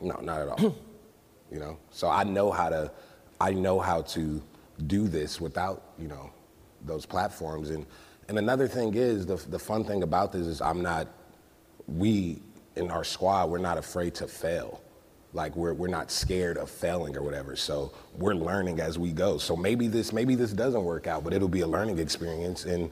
No, 0.00 0.16
not 0.20 0.40
at 0.40 0.48
all. 0.48 0.58
you 1.50 1.58
know, 1.58 1.78
so 1.90 2.08
I 2.08 2.24
know 2.24 2.50
how 2.50 2.68
to, 2.68 2.90
I 3.40 3.52
know 3.52 3.80
how 3.80 4.02
to 4.02 4.42
do 4.86 5.08
this 5.08 5.40
without, 5.40 5.82
you 5.98 6.08
know, 6.08 6.30
those 6.84 7.06
platforms. 7.06 7.70
And 7.70 7.86
and 8.28 8.38
another 8.38 8.68
thing 8.68 8.94
is 8.94 9.26
the 9.26 9.36
the 9.36 9.58
fun 9.58 9.84
thing 9.84 10.02
about 10.02 10.32
this 10.32 10.46
is 10.46 10.60
I'm 10.60 10.82
not, 10.82 11.08
we 11.86 12.40
in 12.76 12.90
our 12.90 13.04
squad 13.04 13.50
we're 13.50 13.58
not 13.58 13.78
afraid 13.78 14.14
to 14.16 14.28
fail. 14.28 14.80
Like 15.32 15.56
we're 15.56 15.74
we're 15.74 15.88
not 15.88 16.10
scared 16.10 16.58
of 16.58 16.70
failing 16.70 17.16
or 17.16 17.22
whatever. 17.22 17.56
So 17.56 17.92
we're 18.18 18.34
learning 18.34 18.80
as 18.80 18.98
we 18.98 19.12
go. 19.12 19.38
So 19.38 19.56
maybe 19.56 19.88
this 19.88 20.12
maybe 20.12 20.34
this 20.34 20.52
doesn't 20.52 20.84
work 20.84 21.06
out, 21.06 21.24
but 21.24 21.32
it'll 21.32 21.48
be 21.48 21.60
a 21.62 21.66
learning 21.66 21.98
experience 21.98 22.66
and. 22.66 22.90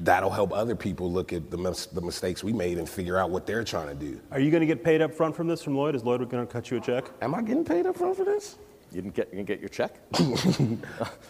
That'll 0.00 0.30
help 0.30 0.52
other 0.52 0.74
people 0.74 1.10
look 1.10 1.32
at 1.32 1.50
the, 1.50 1.56
mis- 1.56 1.86
the 1.86 2.00
mistakes 2.00 2.42
we 2.42 2.52
made 2.52 2.78
and 2.78 2.88
figure 2.88 3.16
out 3.16 3.30
what 3.30 3.46
they're 3.46 3.64
trying 3.64 3.88
to 3.88 3.94
do. 3.94 4.20
Are 4.32 4.40
you 4.40 4.50
going 4.50 4.60
to 4.60 4.66
get 4.66 4.82
paid 4.82 5.00
up 5.00 5.14
front 5.14 5.36
from 5.36 5.46
this 5.46 5.62
from 5.62 5.76
Lloyd? 5.76 5.94
Is 5.94 6.04
Lloyd 6.04 6.28
going 6.28 6.44
to 6.44 6.52
cut 6.52 6.70
you 6.70 6.78
a 6.78 6.80
check? 6.80 7.10
Am 7.22 7.34
I 7.34 7.42
getting 7.42 7.64
paid 7.64 7.86
up 7.86 7.96
front 7.96 8.16
for 8.16 8.24
this? 8.24 8.56
You 8.94 9.02
didn't 9.02 9.14
get 9.14 9.28
you 9.32 9.38
can 9.38 9.44
get 9.44 9.60
your 9.60 9.68
check. 9.68 9.94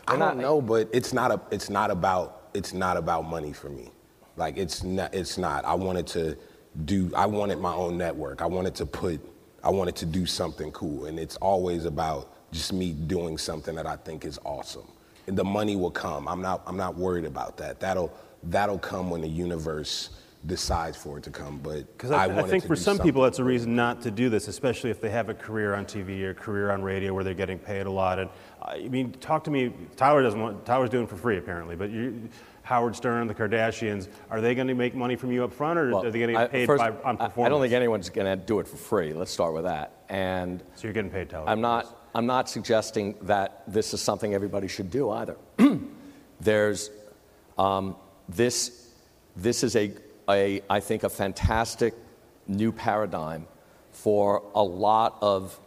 I 0.08 0.16
don't 0.16 0.38
know, 0.38 0.60
but 0.60 0.88
it's 0.92 1.14
not 1.14 1.30
a, 1.30 1.40
it's 1.50 1.70
not 1.70 1.90
about 1.90 2.48
it's 2.52 2.74
not 2.74 2.98
about 2.98 3.22
money 3.22 3.54
for 3.54 3.70
me. 3.70 3.90
Like 4.36 4.58
it's 4.58 4.82
not 4.82 5.14
it's 5.14 5.38
not. 5.38 5.64
I 5.64 5.74
wanted 5.74 6.06
to 6.08 6.36
do 6.84 7.10
I 7.16 7.24
wanted 7.24 7.58
my 7.58 7.72
own 7.72 7.96
network. 7.96 8.42
I 8.42 8.46
wanted 8.46 8.74
to 8.76 8.86
put 8.86 9.20
I 9.62 9.70
wanted 9.70 9.96
to 9.96 10.06
do 10.06 10.26
something 10.26 10.72
cool 10.72 11.06
and 11.06 11.18
it's 11.18 11.36
always 11.36 11.86
about 11.86 12.30
just 12.52 12.72
me 12.72 12.92
doing 12.92 13.38
something 13.38 13.74
that 13.76 13.86
I 13.86 13.96
think 13.96 14.26
is 14.26 14.38
awesome. 14.44 14.86
And 15.26 15.36
the 15.36 15.44
money 15.44 15.74
will 15.74 15.90
come. 15.90 16.28
I'm 16.28 16.42
not 16.42 16.62
I'm 16.66 16.76
not 16.76 16.96
worried 16.96 17.24
about 17.24 17.56
that. 17.58 17.80
That'll 17.80 18.12
that'll 18.46 18.78
come 18.78 19.10
when 19.10 19.20
the 19.20 19.28
universe 19.28 20.10
decides 20.46 20.96
for 20.96 21.18
it 21.18 21.24
to 21.24 21.30
come. 21.30 21.58
But 21.58 21.90
Because 21.96 22.10
I, 22.10 22.24
I 22.24 22.26
wanted 22.26 22.50
think 22.50 22.62
to 22.64 22.68
for 22.68 22.76
some 22.76 22.98
people 22.98 23.22
that's 23.22 23.38
a 23.38 23.44
reason 23.44 23.74
not 23.74 24.02
to 24.02 24.10
do 24.10 24.28
this, 24.28 24.48
especially 24.48 24.90
if 24.90 25.00
they 25.00 25.10
have 25.10 25.28
a 25.30 25.34
career 25.34 25.74
on 25.74 25.86
TV 25.86 26.22
or 26.22 26.30
a 26.30 26.34
career 26.34 26.70
on 26.70 26.82
radio 26.82 27.14
where 27.14 27.24
they're 27.24 27.32
getting 27.34 27.58
paid 27.58 27.86
a 27.86 27.90
lot. 27.90 28.18
And 28.18 28.28
I 28.60 28.88
mean, 28.88 29.12
talk 29.12 29.44
to 29.44 29.50
me. 29.50 29.72
Tyler 29.96 30.22
doesn't 30.22 30.40
want. 30.40 30.66
Tyler's 30.66 30.90
doing 30.90 31.04
it 31.04 31.10
for 31.10 31.16
free 31.16 31.38
apparently, 31.38 31.76
but 31.76 31.90
you, 31.90 32.28
Howard 32.62 32.96
Stern, 32.96 33.26
the 33.26 33.34
Kardashians, 33.34 34.08
are 34.30 34.40
they 34.40 34.54
going 34.54 34.68
to 34.68 34.74
make 34.74 34.94
money 34.94 35.16
from 35.16 35.30
you 35.30 35.44
up 35.44 35.52
front, 35.52 35.78
or 35.78 35.90
Well, 35.90 36.06
are 36.06 36.10
they 36.10 36.18
going 36.18 36.34
to 36.34 36.40
get 36.40 36.50
paid 36.50 36.66
first, 36.66 36.80
by, 36.80 36.88
on 36.88 37.16
I- 37.20 37.26
performance? 37.26 37.46
I 37.46 37.48
don't 37.50 37.60
think 37.60 37.72
anyone's 37.74 38.08
going 38.10 38.26
to 38.26 38.36
do 38.36 38.58
it 38.60 38.68
for 38.68 38.76
free. 38.76 39.12
Let's 39.12 39.30
start 39.30 39.52
with 39.54 39.64
that. 39.64 40.04
And 40.08 40.62
So 40.74 40.84
you're 40.84 40.92
getting 40.94 41.10
paid, 41.10 41.28
Tyler. 41.30 41.48
I'm 41.48 41.60
not, 41.60 42.08
I'm 42.14 42.26
not 42.26 42.48
suggesting 42.48 43.16
that 43.22 43.64
this 43.66 43.92
is 43.92 44.00
something 44.00 44.34
everybody 44.34 44.68
should 44.68 44.90
do 44.90 45.10
either. 45.10 45.36
There's, 46.40 46.90
um, 47.58 47.96
this, 48.28 48.88
this 49.36 49.62
is 49.62 49.76
a, 49.76 49.92
a, 50.28 50.62
I 50.68 50.80
think, 50.80 51.04
a 51.04 51.08
fantastic 51.08 51.94
new 52.46 52.72
paradigm 52.72 53.46
for 53.92 54.42
a 54.54 54.62
lot 54.62 55.18
of 55.22 55.58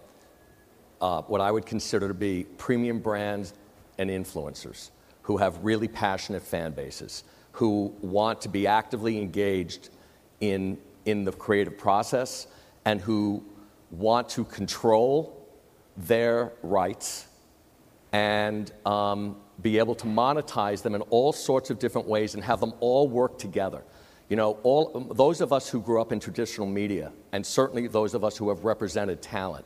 uh, 1.01 1.21
what 1.23 1.41
I 1.41 1.51
would 1.51 1.65
consider 1.65 2.07
to 2.07 2.13
be 2.13 2.45
premium 2.57 2.99
brands 2.99 3.53
and 3.97 4.09
influencers 4.09 4.89
who 5.21 5.37
have 5.37 5.63
really 5.63 5.87
passionate 5.87 6.41
fan 6.41 6.71
bases, 6.71 7.23
who 7.51 7.93
want 8.01 8.41
to 8.41 8.49
be 8.49 8.65
actively 8.65 9.17
engaged 9.19 9.89
in, 10.39 10.77
in 11.05 11.23
the 11.23 11.31
creative 11.31 11.77
process, 11.77 12.47
and 12.85 13.01
who 13.01 13.43
want 13.91 14.29
to 14.29 14.43
control 14.45 15.45
their 15.97 16.53
rights 16.61 17.27
and 18.11 18.71
um, 18.85 19.35
be 19.61 19.77
able 19.77 19.95
to 19.95 20.05
monetize 20.05 20.81
them 20.81 20.95
in 20.95 21.01
all 21.03 21.33
sorts 21.33 21.69
of 21.69 21.79
different 21.79 22.07
ways 22.07 22.35
and 22.35 22.43
have 22.43 22.59
them 22.59 22.73
all 22.79 23.07
work 23.07 23.37
together. 23.37 23.83
You 24.29 24.35
know, 24.35 24.59
all, 24.63 25.07
those 25.15 25.41
of 25.41 25.53
us 25.53 25.69
who 25.69 25.81
grew 25.81 26.01
up 26.01 26.11
in 26.11 26.19
traditional 26.19 26.67
media, 26.67 27.11
and 27.31 27.45
certainly 27.45 27.87
those 27.87 28.13
of 28.13 28.23
us 28.23 28.37
who 28.37 28.49
have 28.49 28.65
represented 28.65 29.21
talent, 29.21 29.65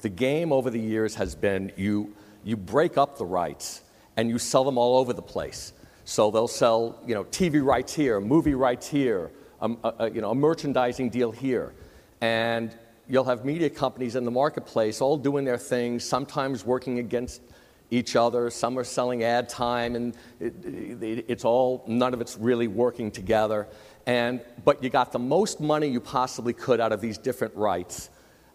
the 0.00 0.08
game 0.08 0.52
over 0.52 0.70
the 0.70 0.80
years 0.80 1.14
has 1.16 1.34
been 1.34 1.70
you, 1.76 2.14
you 2.42 2.56
break 2.56 2.96
up 2.96 3.18
the 3.18 3.26
rights 3.26 3.82
and 4.16 4.30
you 4.30 4.38
sell 4.38 4.64
them 4.64 4.78
all 4.78 4.98
over 4.98 5.12
the 5.12 5.22
place. 5.22 5.74
So 6.04 6.30
they'll 6.30 6.48
sell, 6.48 6.98
you 7.06 7.14
know, 7.14 7.24
TV 7.24 7.62
rights 7.62 7.94
here, 7.94 8.20
movie 8.20 8.54
rights 8.54 8.88
here, 8.88 9.30
um, 9.60 9.78
a, 9.84 9.92
a, 9.98 10.10
you 10.10 10.20
know, 10.22 10.30
a 10.30 10.34
merchandising 10.34 11.10
deal 11.10 11.30
here. 11.30 11.74
And 12.22 12.74
you'll 13.06 13.24
have 13.24 13.44
media 13.44 13.68
companies 13.68 14.16
in 14.16 14.24
the 14.24 14.30
marketplace 14.30 15.00
all 15.00 15.16
doing 15.16 15.44
their 15.44 15.58
things, 15.58 16.04
sometimes 16.04 16.64
working 16.64 16.98
against 16.98 17.42
each 17.90 18.16
other. 18.16 18.50
Some 18.50 18.78
are 18.78 18.84
selling 18.84 19.22
ad 19.24 19.48
time, 19.48 19.96
and 19.96 20.14
it, 20.38 20.54
it, 20.64 21.24
it's 21.28 21.44
all, 21.44 21.84
none 21.86 22.14
of 22.14 22.20
it's 22.20 22.36
really 22.36 22.68
working 22.68 23.10
together. 23.10 23.66
And, 24.06 24.40
but 24.64 24.82
you 24.82 24.90
got 24.90 25.12
the 25.12 25.18
most 25.18 25.60
money 25.60 25.86
you 25.88 26.00
possibly 26.00 26.52
could 26.52 26.80
out 26.80 26.92
of 26.92 27.00
these 27.00 27.18
different 27.18 27.54
rights, 27.54 28.10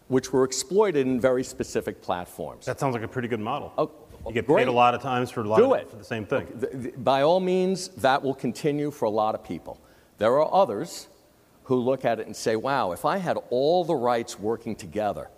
which 0.08 0.32
were 0.32 0.44
exploited 0.44 1.06
in 1.06 1.20
very 1.20 1.44
specific 1.44 2.02
platforms. 2.02 2.66
That 2.66 2.80
sounds 2.80 2.94
like 2.94 3.02
a 3.02 3.08
pretty 3.08 3.28
good 3.28 3.40
model. 3.40 3.72
Oh, 3.78 3.90
you 4.26 4.32
get 4.32 4.46
great. 4.46 4.64
paid 4.64 4.68
a 4.68 4.72
lot 4.72 4.94
of 4.94 5.02
times 5.02 5.30
for 5.30 5.42
a 5.42 5.48
lot 5.48 5.58
Do 5.58 5.74
of, 5.74 5.80
it. 5.80 5.90
for 5.90 5.96
the 5.96 6.04
same 6.04 6.26
thing. 6.26 6.46
Th- 6.60 6.72
th- 6.72 6.94
By 6.98 7.22
all 7.22 7.38
means, 7.40 7.88
that 7.88 8.22
will 8.22 8.34
continue 8.34 8.90
for 8.90 9.04
a 9.04 9.10
lot 9.10 9.34
of 9.34 9.44
people. 9.44 9.78
There 10.18 10.32
are 10.40 10.52
others 10.52 11.08
who 11.64 11.76
look 11.76 12.04
at 12.04 12.18
it 12.20 12.26
and 12.26 12.34
say, 12.34 12.56
wow, 12.56 12.92
if 12.92 13.04
I 13.04 13.18
had 13.18 13.36
all 13.50 13.84
the 13.84 13.94
rights 13.94 14.38
working 14.38 14.74
together, 14.74 15.30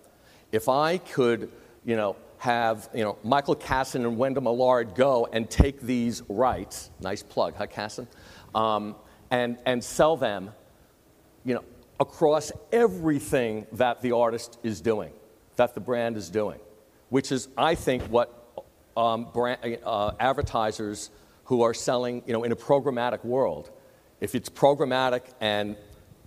if 0.53 0.69
I 0.69 0.99
could, 0.99 1.51
you 1.85 1.97
know, 1.97 2.17
have, 2.39 2.89
you 2.95 3.03
know, 3.03 3.19
Michael 3.25 3.57
Kassan 3.57 4.07
and 4.07 4.17
Wenda 4.17 4.43
Millard 4.43 4.95
go 4.95 5.29
and 5.33 5.49
take 5.51 5.81
these 5.81 6.23
rights, 6.29 6.91
nice 7.01 7.23
plug, 7.23 7.55
huh, 7.57 7.67
Kassan, 7.67 8.07
um, 8.55 8.95
and, 9.31 9.59
and 9.67 9.83
sell 9.83 10.17
them, 10.17 10.51
you 11.45 11.55
know, 11.55 11.65
across 12.01 12.53
everything 12.71 13.67
that 13.73 14.01
the 14.03 14.13
artist 14.13 14.59
is 14.63 14.81
doing, 14.81 15.13
that 15.57 15.75
the 15.75 15.81
brand 15.81 16.17
is 16.17 16.31
doing, 16.31 16.61
which 17.09 17.33
is, 17.33 17.49
I 17.59 17.75
think, 17.75 18.05
what 18.05 18.63
um, 18.97 19.29
brand, 19.33 19.79
uh, 19.85 20.13
advertisers 20.21 21.11
who 21.45 21.63
are 21.63 21.75
selling, 21.75 22.23
you 22.27 22.33
know, 22.33 22.45
in 22.45 22.53
a 22.53 22.57
programmatic 22.57 23.25
world, 23.25 23.71
if 24.21 24.35
it's 24.35 24.49
programmatic 24.49 25.23
and 25.41 25.77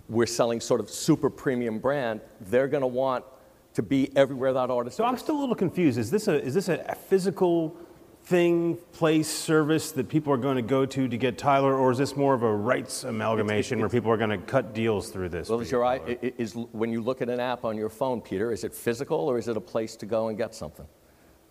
we're 0.08 0.26
selling 0.26 0.60
sort 0.60 0.80
of 0.80 0.90
super 0.90 1.30
premium 1.30 1.78
brand, 1.78 2.20
they're 2.40 2.68
going 2.68 2.82
to 2.82 2.86
want 2.86 3.24
to 3.74 3.82
be 3.82 4.14
everywhere 4.16 4.52
that 4.52 4.70
artist 4.70 4.96
So 4.96 5.04
is. 5.04 5.08
I'm 5.08 5.18
still 5.18 5.38
a 5.38 5.40
little 5.40 5.54
confused. 5.54 5.98
Is 5.98 6.10
this 6.10 6.28
a 6.28 6.42
is 6.42 6.54
this 6.54 6.68
a, 6.68 6.94
physical 6.94 7.76
thing, 8.24 8.76
place, 8.92 9.28
service 9.28 9.92
that 9.92 10.08
people 10.08 10.32
are 10.32 10.38
going 10.38 10.56
to 10.56 10.62
go 10.62 10.86
to 10.86 11.08
to 11.08 11.16
get 11.16 11.36
Tyler, 11.38 11.74
or 11.74 11.90
is 11.90 11.98
this 11.98 12.16
more 12.16 12.34
of 12.34 12.42
a 12.42 12.54
rights 12.54 13.04
amalgamation 13.04 13.80
where 13.80 13.88
people 13.88 14.10
are 14.10 14.16
going 14.16 14.30
to 14.30 14.38
cut 14.38 14.74
deals 14.74 15.08
through 15.10 15.28
this? 15.28 15.48
Well, 15.48 15.60
is 15.60 15.70
your 15.70 15.84
eye, 15.84 16.00
is, 16.22 16.54
when 16.54 16.92
you 16.92 17.02
look 17.02 17.20
at 17.20 17.28
an 17.28 17.40
app 17.40 17.64
on 17.64 17.76
your 17.76 17.88
phone, 17.88 18.20
Peter, 18.20 18.52
is 18.52 18.62
it 18.62 18.74
physical 18.74 19.18
or 19.18 19.38
is 19.38 19.48
it 19.48 19.56
a 19.56 19.60
place 19.60 19.96
to 19.96 20.06
go 20.06 20.28
and 20.28 20.38
get 20.38 20.54
something? 20.54 20.86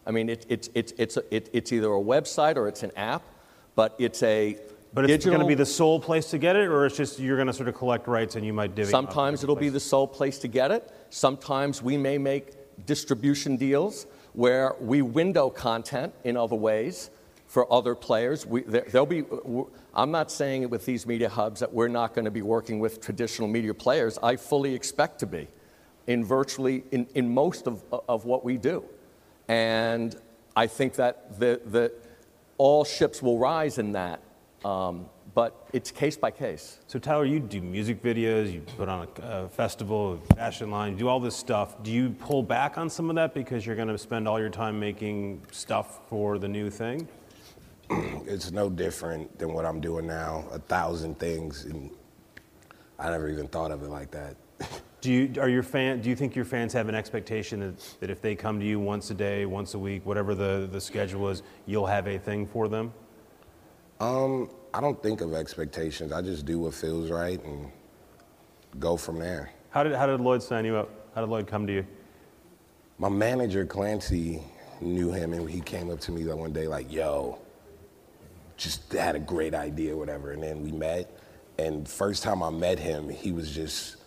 I 0.06 0.12
mean, 0.12 0.30
it, 0.30 0.46
it's, 0.50 0.70
it's, 0.74 0.94
it's, 0.98 1.18
a, 1.18 1.36
it, 1.36 1.50
it's 1.54 1.72
either 1.72 1.88
a 1.88 2.00
website 2.00 2.56
or 2.56 2.68
it's 2.68 2.84
an 2.84 2.92
app, 2.96 3.24
but 3.76 3.96
it's 4.00 4.24
a 4.24 4.58
But 4.94 5.10
it's 5.10 5.26
going 5.26 5.40
to 5.40 5.46
be 5.46 5.56
the 5.56 5.66
sole 5.66 6.00
place 6.00 6.30
to 6.32 6.38
get 6.38 6.56
it, 6.56 6.68
or 6.68 6.86
it's 6.86 6.98
just 6.98 7.18
you're 7.18 7.38
going 7.38 7.48
to 7.48 7.54
sort 7.54 7.70
of 7.70 7.76
collect 7.76 8.08
rights 8.08 8.36
and 8.36 8.46
you 8.46 8.52
might 8.52 8.76
divvy. 8.76 8.92
Sometimes 8.92 9.44
it'll 9.44 9.56
be 9.56 9.70
the 9.70 9.80
sole 9.80 10.08
place 10.08 10.38
to 10.40 10.48
get 10.50 10.72
it. 10.72 10.92
Sometimes 11.10 11.82
we 11.82 11.96
may 11.96 12.18
make 12.18 12.86
distribution 12.86 13.56
deals 13.56 14.06
where 14.34 14.76
we 14.80 15.02
window 15.02 15.50
content 15.50 16.14
in 16.24 16.36
other 16.36 16.56
ways 16.56 17.10
for 17.48 17.72
other 17.72 17.96
players. 17.96 18.46
We, 18.46 18.62
there, 18.62 18.86
there'll 18.90 19.06
be, 19.06 19.24
I'm 19.94 20.12
not 20.12 20.32
saying 20.32 20.64
it 20.64 20.70
with 20.70 20.86
these 20.86 21.06
media 21.06 21.30
hubs 21.30 21.60
that 21.60 21.74
we're 21.74 21.90
not 21.90 22.14
going 22.14 22.26
to 22.26 22.32
be 22.32 22.42
working 22.42 22.80
with 22.80 23.02
traditional 23.02 23.48
media 23.48 23.74
players. 23.74 24.18
I 24.24 24.36
fully 24.36 24.74
expect 24.74 25.20
to 25.20 25.26
be 25.26 25.48
in 26.08 26.24
virtually, 26.24 26.84
in, 26.92 27.08
in 27.14 27.34
most 27.34 27.68
of, 27.68 27.84
of 28.08 28.26
what 28.26 28.44
we 28.44 28.58
do. 28.58 28.84
And 29.48 30.16
I 30.56 30.68
think 30.68 30.96
that 30.96 31.40
the, 31.40 31.62
the, 31.66 31.94
all 32.58 32.86
ships 32.86 33.22
will 33.22 33.38
rise 33.38 33.78
in 33.78 33.94
that. 33.94 34.22
Um, 34.64 35.06
but 35.34 35.68
it's 35.72 35.92
case 35.92 36.18
by 36.18 36.32
case. 36.32 36.80
So 36.88 37.00
Tyler, 37.00 37.26
you 37.26 37.40
do 37.40 37.62
music 37.62 38.04
videos, 38.04 38.52
you 38.52 38.62
put 38.62 38.90
on 38.90 39.08
a, 39.22 39.22
a 39.22 39.50
festival, 39.50 40.22
a 40.30 40.36
fashion 40.36 40.72
line, 40.72 40.94
you 40.94 41.00
do 41.00 41.08
all 41.08 41.20
this 41.20 41.36
stuff. 41.36 41.82
Do 41.84 41.92
you 41.92 42.10
pull 42.10 42.44
back 42.44 42.78
on 42.78 42.90
some 42.90 43.10
of 43.10 43.16
that 43.16 43.34
because 43.34 43.66
you're 43.66 43.76
going 43.76 43.88
to 43.88 43.98
spend 43.98 44.28
all 44.28 44.40
your 44.40 44.50
time 44.50 44.80
making 44.80 45.42
stuff 45.52 46.02
for 46.10 46.38
the 46.38 46.48
new 46.48 46.70
thing? 46.70 47.08
It's 48.26 48.52
no 48.52 48.70
different 48.70 49.38
than 49.38 49.52
what 49.52 49.66
I'm 49.66 49.82
doing 49.82 50.08
now. 50.08 50.46
A 50.52 50.60
thousand 50.60 51.20
things, 51.20 51.66
and 51.66 51.90
I 52.98 53.10
never 53.10 53.28
even 53.28 53.48
thought 53.50 53.72
of 53.72 53.84
it 53.84 53.90
like 53.90 54.12
that. 54.12 54.38
Do 55.02 55.12
you 55.12 55.42
are 55.42 55.50
your 55.50 55.64
fan? 55.64 56.00
Do 56.00 56.10
you 56.10 56.16
think 56.16 56.36
your 56.36 56.46
fans 56.46 56.72
have 56.72 56.88
an 56.88 56.96
expectation 56.96 57.60
that, 57.60 57.98
that 58.00 58.10
if 58.10 58.22
they 58.22 58.36
come 58.36 58.60
to 58.60 58.66
you 58.66 58.80
once 58.80 59.10
a 59.10 59.14
day, 59.16 59.46
once 59.46 59.74
a 59.74 59.80
week, 59.80 60.06
whatever 60.06 60.36
the, 60.36 60.70
the 60.72 60.80
schedule 60.80 61.28
is, 61.28 61.42
you'll 61.66 61.88
have 61.88 62.08
a 62.08 62.18
thing 62.18 62.46
for 62.46 62.70
them? 62.70 62.94
Um, 64.02 64.50
I 64.74 64.82
don't 64.82 65.02
think 65.04 65.22
of 65.22 65.36
expectations. 65.36 66.12
I 66.12 66.24
just 66.24 66.44
do 66.44 66.58
what 66.58 66.74
feels 66.74 67.12
right 67.12 67.42
and 67.46 67.72
go 68.80 68.98
from 68.98 69.20
there. 69.20 69.52
How 69.70 69.84
did 69.84 69.94
how 69.94 70.08
did 70.08 70.20
Lloyd 70.20 70.42
sign 70.42 70.66
you 70.66 70.76
up? 70.76 70.90
How 71.14 71.22
did 71.22 71.30
Lloyd 71.30 71.46
come 71.46 71.68
to 71.68 71.74
you? 71.74 71.86
My 72.98 73.10
manager 73.10 73.64
Clancy 73.64 74.42
knew 74.82 75.12
him, 75.12 75.34
and 75.34 75.48
he 75.48 75.62
came 75.62 75.92
up 75.92 76.00
to 76.02 76.12
me 76.12 76.24
that 76.24 76.36
one 76.36 76.52
day 76.52 76.68
like, 76.68 76.92
"Yo, 76.92 77.38
just 78.58 78.92
had 78.92 79.16
a 79.16 79.20
great 79.20 79.54
idea, 79.54 79.96
whatever." 79.96 80.32
And 80.32 80.42
then 80.42 80.64
we 80.64 80.72
met, 80.72 81.20
and 81.60 81.88
first 81.88 82.24
time 82.24 82.42
I 82.42 82.50
met 82.50 82.80
him, 82.80 83.08
he 83.08 83.32
was 83.32 83.52
just. 83.52 83.98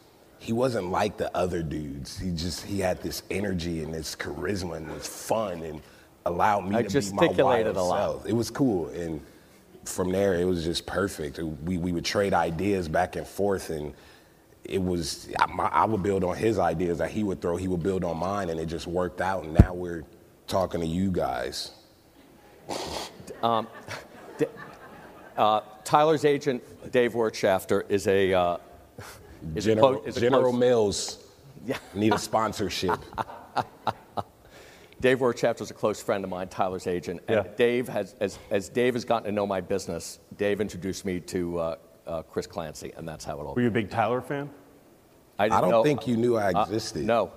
He 0.40 0.52
wasn't 0.52 0.90
like 0.90 1.16
the 1.16 1.34
other 1.34 1.62
dudes. 1.62 2.18
He 2.18 2.30
just 2.32 2.64
he 2.64 2.80
had 2.80 3.00
this 3.00 3.22
energy 3.30 3.82
and 3.82 3.94
this 3.94 4.14
charisma 4.14 4.76
and 4.76 4.90
this 4.90 5.06
fun 5.06 5.62
and 5.62 5.80
allowed 6.26 6.68
me 6.68 6.76
I 6.76 6.82
to 6.82 6.88
be 6.88 7.12
my 7.14 7.26
gesticulated 7.28 7.76
wild 7.76 7.76
a 7.76 7.82
lot. 7.82 7.98
self. 7.98 8.26
It 8.26 8.34
was 8.34 8.50
cool, 8.50 8.88
and 8.88 9.22
from 9.86 10.10
there 10.12 10.34
it 10.34 10.44
was 10.44 10.64
just 10.64 10.86
perfect. 10.86 11.38
We 11.38 11.78
we 11.78 11.92
would 11.92 12.04
trade 12.04 12.34
ideas 12.34 12.88
back 12.88 13.16
and 13.16 13.26
forth, 13.26 13.70
and 13.70 13.94
it 14.64 14.82
was 14.82 15.28
I, 15.38 15.46
my, 15.46 15.66
I 15.66 15.84
would 15.84 16.02
build 16.02 16.24
on 16.24 16.36
his 16.36 16.58
ideas 16.58 16.98
that 16.98 17.10
he 17.10 17.22
would 17.24 17.40
throw. 17.40 17.56
He 17.56 17.68
would 17.68 17.82
build 17.82 18.04
on 18.04 18.16
mine, 18.18 18.50
and 18.50 18.58
it 18.60 18.66
just 18.66 18.86
worked 18.86 19.20
out. 19.20 19.44
And 19.44 19.54
now 19.54 19.74
we're 19.74 20.04
talking 20.46 20.80
to 20.80 20.86
you 20.86 21.10
guys. 21.10 21.72
Uh, 25.36 25.60
Tyler's 25.82 26.24
agent, 26.24 26.62
Dave 26.92 27.12
Wirtschafter, 27.14 27.82
is 27.88 28.06
a, 28.06 28.32
uh, 28.32 28.56
is 29.56 29.66
a 29.66 29.70
General, 29.70 29.94
clo- 29.96 30.04
is 30.04 30.16
a 30.16 30.20
General 30.20 30.52
Mills 30.52 31.18
Yeah. 31.66 31.76
need 31.92 32.12
a 32.14 32.18
sponsorship. 32.30 33.00
Dave 35.04 35.18
Wirtschafter 35.18 35.60
is 35.60 35.70
a 35.70 35.74
close 35.74 36.02
friend 36.02 36.24
of 36.24 36.30
mine, 36.30 36.48
Tyler's 36.48 36.86
agent. 36.86 37.20
And 37.28 37.44
Yeah. 37.44 37.52
Dave 37.56 37.88
has, 37.88 38.14
as, 38.20 38.38
as 38.50 38.70
Dave 38.70 38.94
has 38.94 39.04
gotten 39.04 39.26
to 39.26 39.32
know 39.32 39.46
my 39.46 39.60
business, 39.60 40.18
Dave 40.38 40.62
introduced 40.62 41.04
me 41.04 41.20
to 41.20 41.58
uh, 41.58 41.76
uh, 42.06 42.22
Chris 42.22 42.46
Clancy, 42.46 42.90
and 42.96 43.06
that's 43.06 43.22
how 43.22 43.38
it 43.38 43.44
all. 43.44 43.54
Were 43.54 43.60
you 43.60 43.68
a 43.68 43.70
big 43.70 43.90
Tyler 43.90 44.22
fan? 44.22 44.48
I, 45.38 45.44
I 45.44 45.48
didn't 45.50 45.60
don't 45.60 45.70
know- 45.72 45.82
think 45.84 46.06
you 46.06 46.16
knew 46.16 46.36
I 46.38 46.52
uh, 46.52 46.62
existed. 46.62 47.04
no, 47.04 47.32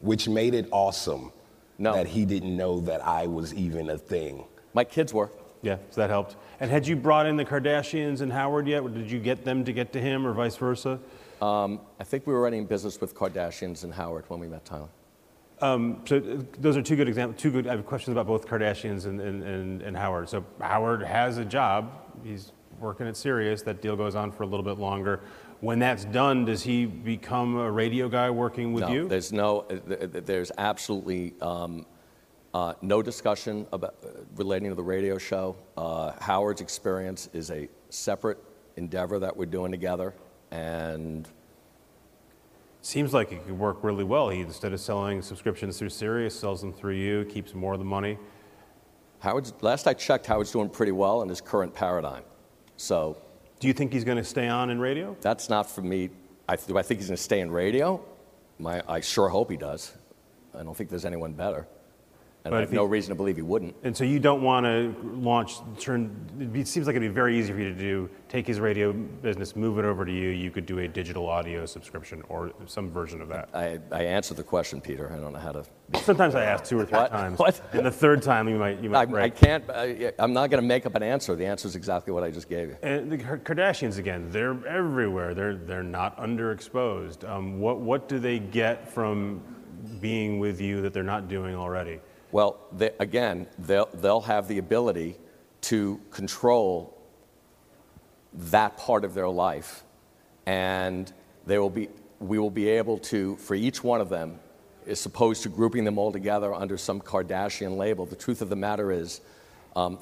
Which 0.00 0.26
made 0.26 0.54
it 0.54 0.68
awesome 0.70 1.32
No. 1.78 1.92
that 1.92 2.06
he 2.06 2.24
didn't 2.24 2.56
know 2.56 2.80
that 2.80 3.04
I 3.06 3.26
was 3.26 3.52
even 3.52 3.90
a 3.90 3.98
thing. 3.98 4.44
my 4.72 4.84
kids 4.84 5.12
were. 5.12 5.30
Yeah, 5.60 5.76
so 5.90 6.00
that 6.00 6.08
helped. 6.08 6.36
And 6.60 6.70
had 6.70 6.86
you 6.86 6.96
brought 6.96 7.26
in 7.26 7.36
the 7.36 7.44
Kardashians 7.44 8.22
and 8.22 8.32
Howard 8.32 8.66
yet? 8.66 8.82
Or 8.84 8.88
did 8.88 9.10
you 9.10 9.20
get 9.20 9.44
them 9.44 9.66
to 9.66 9.72
get 9.74 9.92
to 9.92 10.00
him, 10.00 10.26
or 10.26 10.32
vice 10.32 10.56
versa? 10.56 10.98
I 11.42 11.78
think 12.04 12.26
we 12.26 12.32
were 12.32 12.40
running 12.40 12.64
business 12.64 12.98
with 13.02 13.14
Kardashians 13.14 13.84
and 13.84 13.92
Howard 13.92 14.24
when 14.28 14.40
we 14.40 14.48
met 14.48 14.64
Tyler. 14.64 14.88
So 15.62 16.16
uh, 16.16 16.42
those 16.58 16.76
are 16.76 16.82
two 16.82 16.96
good 16.96 17.08
examples. 17.08 17.40
Two 17.40 17.50
good. 17.50 17.66
I 17.66 17.76
have 17.76 17.86
questions 17.86 18.12
about 18.12 18.26
both 18.26 18.46
Kardashians 18.46 19.06
and, 19.06 19.20
and, 19.20 19.42
and, 19.42 19.82
and 19.82 19.96
Howard. 19.96 20.28
So 20.28 20.44
Howard 20.60 21.02
has 21.02 21.38
a 21.38 21.44
job. 21.44 21.92
He's 22.24 22.52
working 22.80 23.06
at 23.06 23.16
Sirius. 23.16 23.62
That 23.62 23.80
deal 23.80 23.96
goes 23.96 24.14
on 24.14 24.32
for 24.32 24.42
a 24.42 24.46
little 24.46 24.64
bit 24.64 24.78
longer. 24.78 25.20
When 25.60 25.78
that's 25.78 26.04
done, 26.06 26.44
does 26.44 26.64
he 26.64 26.86
become 26.86 27.56
a 27.56 27.70
radio 27.70 28.08
guy 28.08 28.28
working 28.30 28.72
with 28.72 28.82
no, 28.84 28.92
you? 28.92 29.08
There's 29.08 29.32
no, 29.32 29.60
uh, 29.60 29.76
th- 29.76 30.12
th- 30.12 30.24
there's 30.24 30.50
absolutely 30.58 31.34
um, 31.40 31.86
uh, 32.52 32.74
no 32.82 33.00
discussion 33.00 33.66
about 33.72 33.94
uh, 34.04 34.08
relating 34.34 34.70
to 34.70 34.74
the 34.74 34.82
radio 34.82 35.18
show. 35.18 35.56
Uh, 35.76 36.12
Howard's 36.20 36.60
experience 36.60 37.28
is 37.32 37.52
a 37.52 37.68
separate 37.90 38.38
endeavor 38.76 39.20
that 39.20 39.36
we're 39.36 39.46
doing 39.46 39.70
together, 39.70 40.14
and 40.50 41.28
Seems 42.84 43.14
like 43.14 43.30
it 43.30 43.46
could 43.46 43.56
work 43.58 43.84
really 43.84 44.02
well. 44.02 44.28
He 44.28 44.40
instead 44.40 44.72
of 44.72 44.80
selling 44.80 45.22
subscriptions 45.22 45.78
through 45.78 45.90
Sirius, 45.90 46.38
sells 46.38 46.60
them 46.60 46.72
through 46.72 46.94
you, 46.94 47.24
keeps 47.26 47.54
more 47.54 47.74
of 47.74 47.78
the 47.78 47.84
money. 47.84 48.18
Howard's. 49.20 49.52
Last 49.60 49.86
I 49.86 49.94
checked, 49.94 50.26
Howard's 50.26 50.50
doing 50.50 50.68
pretty 50.68 50.90
well 50.90 51.22
in 51.22 51.28
his 51.28 51.40
current 51.40 51.72
paradigm. 51.72 52.24
So 52.76 53.16
Do 53.60 53.68
you 53.68 53.72
think 53.72 53.92
he's 53.92 54.02
going 54.02 54.18
to 54.18 54.24
stay 54.24 54.48
on 54.48 54.70
in 54.70 54.80
radio? 54.80 55.16
that's 55.20 55.48
not 55.48 55.70
for 55.70 55.82
me. 55.82 56.10
I, 56.48 56.56
do 56.56 56.76
I 56.76 56.82
think 56.82 56.98
he's 56.98 57.06
going 57.08 57.16
to 57.16 57.22
stay 57.22 57.38
in 57.38 57.52
radio? 57.52 58.04
My, 58.58 58.82
I 58.88 59.00
sure 59.00 59.28
hope 59.28 59.48
he 59.50 59.56
does. 59.56 59.92
I 60.52 60.64
don't 60.64 60.76
think 60.76 60.90
there's 60.90 61.04
anyone 61.04 61.32
better, 61.34 61.68
and 62.44 62.50
But 62.50 62.56
I 62.58 62.60
have 62.60 62.72
no 62.72 62.84
reason 62.84 63.10
to 63.10 63.14
believe 63.14 63.36
he 63.36 63.42
wouldn't. 63.42 63.76
And 63.84 63.96
so 63.96 64.02
you 64.02 64.18
don't 64.18 64.42
want 64.42 64.66
to 64.66 64.96
launch, 65.14 65.58
turn, 65.78 66.10
it 66.54 66.66
seems 66.66 66.88
like 66.88 66.96
it'd 66.96 67.08
be 67.08 67.14
very 67.14 67.38
easy 67.38 67.52
for 67.52 67.58
you 67.60 67.72
to 67.72 67.78
do, 67.78 68.10
take 68.28 68.48
his 68.48 68.58
radio 68.58 68.92
business, 68.92 69.54
move 69.54 69.78
it 69.78 69.84
over 69.84 70.04
to 70.04 70.10
you. 70.10 70.30
You 70.30 70.50
could 70.50 70.66
do 70.66 70.80
a 70.80 70.88
digital 70.88 71.28
audio 71.28 71.66
subscription 71.66 72.20
or 72.28 72.52
some 72.66 72.90
version 72.90 73.20
of 73.22 73.28
that. 73.28 73.48
I, 73.54 73.78
I 73.92 74.02
answered 74.02 74.38
the 74.38 74.42
question, 74.42 74.80
Peter. 74.80 75.12
I 75.12 75.20
don't 75.20 75.32
know 75.32 75.38
how 75.38 75.52
to. 75.52 75.64
Sometimes 76.02 76.34
I 76.34 76.44
ask 76.44 76.64
two 76.64 76.80
or 76.80 76.84
three 76.84 76.98
What? 76.98 77.10
times. 77.12 77.38
What? 77.38 77.60
And 77.72 77.86
the 77.86 77.92
third 77.92 78.22
time 78.22 78.48
you 78.48 78.56
might, 78.56 78.80
you 78.80 78.88
I, 78.88 78.92
might 78.92 79.00
I 79.02 79.04
break. 79.06 79.36
can't. 79.36 79.64
I, 79.70 80.12
I'm 80.18 80.32
not 80.32 80.50
going 80.50 80.60
to 80.60 80.66
make 80.66 80.84
up 80.84 80.96
an 80.96 81.04
answer. 81.04 81.36
The 81.36 81.46
answer 81.46 81.68
is 81.68 81.76
exactly 81.76 82.12
what 82.12 82.24
I 82.24 82.32
just 82.32 82.48
gave 82.48 82.70
you. 82.70 82.76
And 82.82 83.10
the 83.12 83.18
Kardashians 83.18 83.98
again, 83.98 84.28
they're 84.30 84.66
everywhere. 84.66 85.32
They're 85.32 85.54
they're 85.56 85.82
not 85.84 86.18
underexposed. 86.18 87.28
Um, 87.28 87.60
what 87.60 87.78
what 87.78 88.08
do 88.08 88.18
they 88.18 88.40
get 88.40 88.90
from 88.92 89.42
being 90.00 90.40
with 90.40 90.60
you 90.60 90.80
that 90.82 90.92
they're 90.92 91.02
not 91.04 91.28
doing 91.28 91.54
already? 91.54 92.00
Well, 92.32 92.58
they, 92.72 92.90
again, 92.98 93.46
they'll, 93.58 93.88
they'll 93.94 94.22
have 94.22 94.48
the 94.48 94.58
ability 94.58 95.16
to 95.62 96.00
control 96.10 96.98
that 98.34 98.76
part 98.76 99.04
of 99.04 99.14
their 99.14 99.28
life. 99.28 99.84
And 100.46 101.12
they 101.46 101.58
will 101.58 101.70
be, 101.70 101.88
we 102.18 102.38
will 102.38 102.50
be 102.50 102.68
able 102.68 102.98
to, 102.98 103.36
for 103.36 103.54
each 103.54 103.84
one 103.84 104.00
of 104.00 104.08
them, 104.08 104.40
as 104.86 105.04
opposed 105.06 105.42
to 105.44 105.48
grouping 105.48 105.84
them 105.84 105.98
all 105.98 106.10
together 106.10 106.52
under 106.52 106.76
some 106.76 107.00
Kardashian 107.00 107.76
label, 107.76 108.06
the 108.06 108.16
truth 108.16 108.42
of 108.42 108.48
the 108.48 108.56
matter 108.56 108.90
is 108.90 109.20
um, 109.76 109.98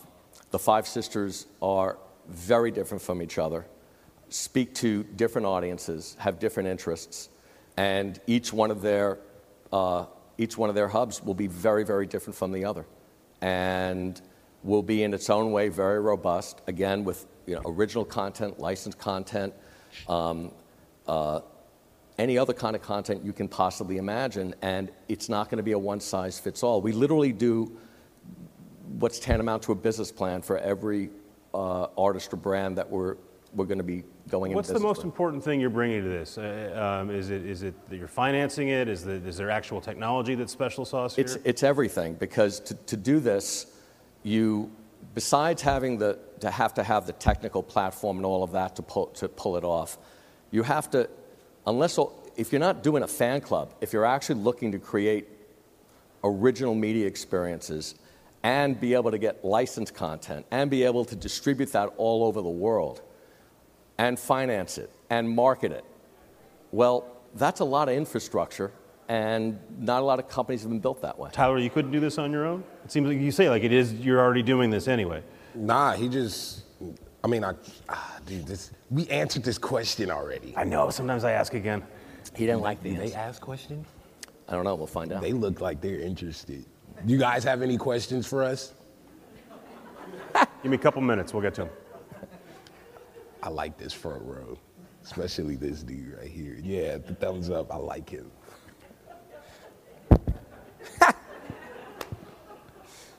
the 0.51 0.59
five 0.59 0.87
sisters 0.87 1.47
are 1.61 1.99
very 2.29 2.71
different 2.71 3.03
from 3.03 3.21
each 3.21 3.39
other, 3.39 3.67
speak 4.29 4.75
to 4.77 5.03
different 5.03 5.47
audiences, 5.47 6.17
have 6.19 6.39
different 6.39 6.69
interests, 6.69 7.29
and 7.77 8.21
each 8.27 8.53
one 8.53 8.71
of 8.71 8.81
their, 8.81 9.19
uh, 9.73 10.07
each 10.41 10.57
one 10.57 10.71
of 10.71 10.75
their 10.75 10.89
hubs 10.89 11.23
will 11.23 11.35
be 11.35 11.47
very, 11.47 11.85
very 11.85 12.07
different 12.07 12.35
from 12.35 12.51
the 12.51 12.65
other. 12.65 12.87
And 13.43 14.21
will 14.63 14.83
be 14.83 15.03
in 15.03 15.13
its 15.13 15.29
own 15.29 15.53
way 15.53 15.69
very 15.69 16.01
robust, 16.01 16.63
again, 16.67 17.05
with 17.05 17.27
you 17.47 17.55
know, 17.55 17.63
original 17.67 18.05
content, 18.05 18.59
licensed 18.59 18.99
content, 18.99 19.53
um, 20.09 20.51
uh, 21.07 21.41
any 22.19 22.39
other 22.39 22.55
kind 22.55 22.75
of 22.75 22.83
content 22.83 23.25
you 23.25 23.33
can 23.33 23.49
possibly 23.49 23.99
imagine, 23.99 24.55
and 24.63 24.91
it's 25.09 25.29
not 25.29 25.51
going 25.51 25.59
to 25.59 25.63
be 25.63 25.73
a 25.73 25.79
one 25.79 26.01
size 26.01 26.39
fits 26.39 26.63
all. 26.63 26.81
We 26.81 26.93
literally 26.93 27.33
do 27.33 27.79
what's 28.99 29.19
tantamount 29.19 29.63
to 29.65 29.73
a 29.73 29.75
business 29.75 30.11
plan 30.11 30.43
for 30.43 30.59
every 30.59 31.11
uh, 31.53 31.87
artist 31.99 32.33
or 32.33 32.37
brand 32.37 32.79
that 32.79 32.89
we're, 32.89 33.17
we're 33.55 33.67
going 33.67 33.79
to 33.79 33.85
be 33.85 34.05
going 34.31 34.55
What's 34.55 34.69
into 34.69 34.79
the 34.79 34.87
most 34.87 35.05
important 35.05 35.43
thing 35.43 35.61
you're 35.61 35.71
bringing 35.71 36.03
to 36.03 36.09
this? 36.09 36.39
Uh, 36.39 37.01
um, 37.03 37.11
is, 37.11 37.31
it, 37.31 37.45
is 37.45 37.63
it 37.63 37.75
that 37.91 37.97
you're 37.97 38.09
financing 38.09 38.69
it? 38.69 38.89
Is, 38.89 39.05
the, 39.05 39.13
is 39.13 39.37
there 39.37 39.51
actual 39.51 39.81
technology 39.81 40.35
that's 40.35 40.53
special 40.53 40.85
sauce 40.85 41.17
here? 41.17 41.25
It's, 41.25 41.37
it's 41.45 41.63
everything 41.63 42.15
because 42.15 42.61
to, 42.61 42.75
to 42.75 42.97
do 42.97 43.21
this, 43.21 43.67
you, 44.23 44.71
besides 45.15 45.61
having 45.63 45.99
the, 45.99 46.19
to 46.41 46.51
have 46.51 46.75
to 46.75 46.83
have 46.83 47.07
the 47.07 47.13
technical 47.13 47.63
platform 47.63 48.17
and 48.17 48.27
all 48.27 48.43
of 48.43 48.53
that 48.53 48.77
to 48.77 48.83
pull, 48.83 49.07
to 49.07 49.29
pull 49.29 49.57
it 49.57 49.65
off, 49.65 49.99
you 50.51 50.63
have 50.63 50.91
to, 50.91 51.09
unless, 51.67 51.99
if 52.37 52.53
you're 52.53 52.61
not 52.61 52.83
doing 52.83 53.03
a 53.03 53.09
fan 53.09 53.41
club, 53.41 53.75
if 53.81 53.93
you're 53.93 54.07
actually 54.07 54.41
looking 54.41 54.73
to 54.73 54.79
create 54.79 55.29
original 56.23 56.75
media 56.75 57.07
experiences 57.07 57.95
and 58.43 58.81
be 58.81 58.95
able 58.95 59.11
to 59.11 59.19
get 59.19 59.45
licensed 59.45 59.95
content 59.95 60.47
and 60.51 60.71
be 60.71 60.83
able 60.85 61.05
to 61.05 61.17
distribute 61.17 61.73
that 61.73 61.91
all 61.97 62.25
over 62.25 62.41
the 62.41 62.49
world 62.49 63.03
and 64.01 64.19
finance 64.19 64.79
it 64.79 64.91
and 65.11 65.29
market 65.29 65.73
it, 65.73 65.85
well, 66.73 67.07
that's 67.35 67.61
a 67.61 67.65
lot 67.65 67.89
of 67.91 67.95
infrastructure 67.95 68.73
and 69.09 69.59
not 69.79 70.01
a 70.01 70.05
lot 70.05 70.19
of 70.19 70.27
companies 70.27 70.63
have 70.63 70.71
been 70.71 70.81
built 70.81 71.03
that 71.03 71.19
way. 71.19 71.29
Tyler, 71.33 71.59
you 71.59 71.69
couldn't 71.69 71.91
do 71.91 72.01
this 72.01 72.17
on 72.17 72.33
your 72.33 72.47
own? 72.47 72.65
It 72.85 72.91
seems 72.91 73.07
like 73.09 73.19
you 73.19 73.31
say 73.31 73.51
like 73.51 73.63
it 73.63 73.73
is, 73.73 73.93
you're 73.93 74.21
already 74.21 74.43
doing 74.43 74.71
this 74.71 74.89
anyway. 74.89 75.23
Nah, 75.55 75.93
he 75.93 76.09
just. 76.09 76.63
I 77.23 77.27
mean, 77.27 77.45
I, 77.45 77.53
ah, 77.91 78.19
dude, 78.25 78.47
this. 78.47 78.71
We 78.89 79.07
answered 79.09 79.43
this 79.43 79.59
question 79.59 80.11
already. 80.11 80.55
I 80.57 80.65
know, 80.65 80.89
sometimes 80.89 81.25
I 81.25 81.33
ask 81.33 81.53
again. 81.53 81.83
He 82.35 82.47
didn't 82.47 82.63
like 82.63 82.83
the 82.83 82.91
Did 82.91 83.01
they 83.01 83.05
answer. 83.07 83.19
ask 83.19 83.43
questions? 83.43 83.87
I 84.49 84.55
don't 84.55 84.65
know. 84.65 84.75
We'll 84.77 84.87
find 84.87 85.13
out. 85.13 85.21
They 85.21 85.33
look 85.33 85.61
like 85.61 85.83
they're 85.83 86.01
interested. 86.01 86.65
Do 87.05 87.13
you 87.13 87.19
guys 87.19 87.45
have 87.45 87.61
any 87.61 87.77
questions 87.77 88.27
for 88.27 88.43
us? 88.43 88.73
Give 90.63 90.71
me 90.71 90.77
a 90.77 90.79
couple 90.79 91.03
minutes, 91.03 91.35
we'll 91.35 91.43
get 91.43 91.55
to 91.55 91.63
them. 91.65 91.71
I 93.43 93.49
like 93.49 93.79
this 93.79 93.93
front 93.93 94.23
row, 94.23 94.59
especially 95.05 95.57
this 95.57 95.83
dude 95.83 96.19
right 96.19 96.31
here. 96.31 96.59
Yeah, 96.63 96.99
the 96.99 97.15
thumbs 97.15 97.51
up. 97.51 97.73
I 97.73 97.77
like 97.77 98.11
him. 98.11 98.31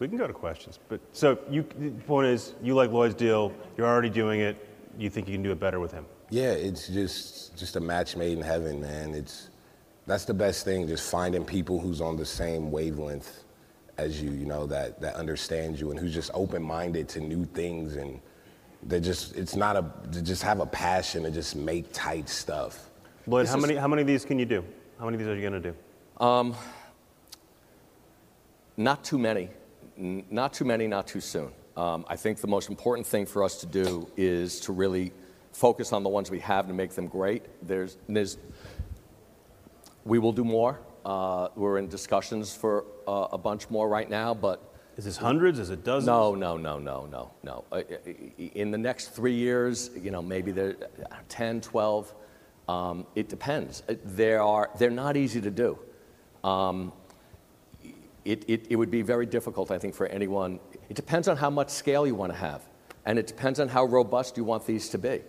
We 0.01 0.07
can 0.07 0.17
go 0.17 0.25
to 0.25 0.34
questions. 0.34 0.79
But 0.89 0.99
so 1.13 1.38
you, 1.47 1.63
the 1.77 1.91
point 1.91 2.25
is, 2.25 2.55
you 2.60 2.73
like 2.73 2.89
Lloyd's 2.89 3.13
deal, 3.13 3.53
you're 3.77 3.86
already 3.86 4.10
doing 4.10 4.39
it, 4.39 4.67
you 4.97 5.12
think 5.12 5.27
you 5.27 5.36
can 5.36 5.43
do 5.43 5.51
it 5.51 5.60
better 5.60 5.79
with 5.79 5.91
him. 5.91 6.07
Yeah, 6.31 6.53
it's 6.53 6.88
just 6.88 7.55
just 7.55 7.75
a 7.75 7.79
match 7.79 8.15
made 8.15 8.36
in 8.36 8.43
heaven, 8.43 8.81
man. 8.81 9.13
It's 9.13 9.51
that's 10.07 10.25
the 10.25 10.34
best 10.34 10.65
thing, 10.65 10.88
just 10.88 11.12
finding 11.12 11.45
people 11.45 11.79
who's 11.79 12.01
on 12.01 12.17
the 12.17 12.25
same 12.25 12.71
wavelength 12.71 13.43
as 13.99 14.19
you, 14.19 14.31
you 14.31 14.47
know, 14.47 14.65
that 14.65 14.99
that 15.01 15.13
understands 15.13 15.79
you 15.79 15.91
and 15.91 15.99
who's 15.99 16.15
just 16.15 16.31
open-minded 16.34 17.07
to 17.10 17.19
new 17.19 17.45
things 17.45 17.95
and 17.95 18.19
they 18.83 18.99
just 18.99 19.35
it's 19.35 19.55
not 19.55 19.75
a 19.75 19.85
to 20.11 20.21
just 20.21 20.43
have 20.43 20.59
a 20.59 20.65
passion 20.65 21.23
to 21.23 21.31
just 21.31 21.55
make 21.55 21.91
tight 21.93 22.27
stuff. 22.29 22.89
Lloyd, 23.27 23.43
This 23.45 23.51
how 23.51 23.57
is- 23.57 23.61
many, 23.61 23.75
how 23.75 23.87
many 23.87 24.01
of 24.01 24.07
these 24.07 24.25
can 24.25 24.39
you 24.39 24.45
do? 24.45 24.63
How 24.99 25.05
many 25.05 25.15
of 25.15 25.19
these 25.19 25.27
are 25.27 25.35
you 25.35 25.41
going 25.49 25.61
to 25.61 25.71
do? 25.71 25.75
Not 28.77 29.03
too 29.03 29.19
many. 29.19 29.49
N- 29.97 30.23
Not 30.29 30.53
too 30.53 30.65
many, 30.65 30.87
not 30.87 31.07
too 31.07 31.21
soon. 31.21 31.51
Um, 31.77 32.05
I 32.07 32.15
think 32.15 32.39
the 32.39 32.47
most 32.47 32.69
important 32.69 33.07
thing 33.07 33.25
for 33.25 33.43
us 33.43 33.59
to 33.61 33.65
do 33.65 34.07
is 34.17 34.59
to 34.61 34.71
really 34.73 35.11
focus 35.53 35.93
on 35.93 36.03
the 36.03 36.09
ones 36.09 36.31
we 36.31 36.39
have 36.39 36.67
to 36.67 36.73
make 36.73 36.91
them 36.91 37.07
great. 37.07 37.43
There's, 37.65 37.97
there's, 38.07 38.37
we 40.05 40.19
will 40.19 40.31
do 40.33 40.43
more. 40.43 40.79
Uh, 41.05 41.49
we're 41.55 41.77
in 41.77 41.87
discussions 41.87 42.55
for 42.55 42.85
uh, 43.07 43.27
a 43.31 43.37
bunch 43.37 43.69
more 43.69 43.87
right 43.89 44.09
now, 44.09 44.33
but 44.33 44.70
Is 44.97 45.06
this 45.06 45.17
hundreds? 45.17 45.60
Is 45.60 45.69
it 45.69 45.84
dozens? 45.84 46.08
no, 46.08 46.36
no, 46.36 46.58
no, 46.58 46.77
no, 46.77 47.06
no, 47.06 47.32
no. 47.43 47.63
In 48.38 48.71
the 48.71 48.77
next 48.77 49.10
three 49.10 49.34
years, 49.34 49.89
you 49.99 50.12
know, 50.12 50.21
maybe 50.21 50.51
they're 50.51 50.75
10, 51.30 51.62
12. 51.62 52.13
Um, 52.67 53.06
it 53.15 53.30
depends. 53.30 53.84
Uh, 53.88 53.95
There 54.04 54.41
are, 54.41 54.69
they're 54.77 54.89
not 54.89 55.17
easy 55.17 55.41
to 55.41 55.51
do. 55.51 55.80
Um, 56.43 56.91
it, 58.23 58.45
it, 58.47 58.67
it 58.69 58.75
would 58.75 58.91
be 58.91 59.01
very 59.01 59.25
difficult, 59.25 59.71
I 59.71 59.80
think, 59.80 59.95
for 59.95 60.08
anyone. 60.08 60.60
It 60.89 60.95
depends 60.95 61.27
on 61.27 61.38
how 61.38 61.49
much 61.49 61.69
scale 61.69 62.06
you 62.06 62.15
want 62.15 62.32
to 62.32 62.38
have, 62.38 62.62
and 63.06 63.17
it 63.17 63.27
depends 63.27 63.60
on 63.60 63.67
how 63.67 63.86
robust 63.86 64.38
you 64.38 64.43
want 64.43 64.65
these 64.65 64.89
to 64.89 64.97
be. 64.97 65.21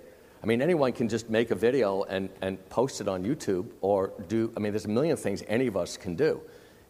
I 0.43 0.47
mean, 0.47 0.61
anyone 0.61 0.93
can 0.93 1.09
just 1.09 1.31
make 1.31 1.53
a 1.53 1.55
video 1.55 2.03
and, 2.03 2.29
and 2.43 2.69
post 2.69 3.01
it 3.01 3.07
on 3.09 3.23
YouTube 3.23 3.67
or 3.81 4.13
do, 4.29 4.53
I 4.57 4.61
mean, 4.61 4.73
there's 4.73 4.87
a 4.87 4.89
million 4.89 5.17
things 5.17 5.43
any 5.47 5.69
of 5.69 5.77
us 5.77 5.97
can 5.97 6.17
do. 6.17 6.41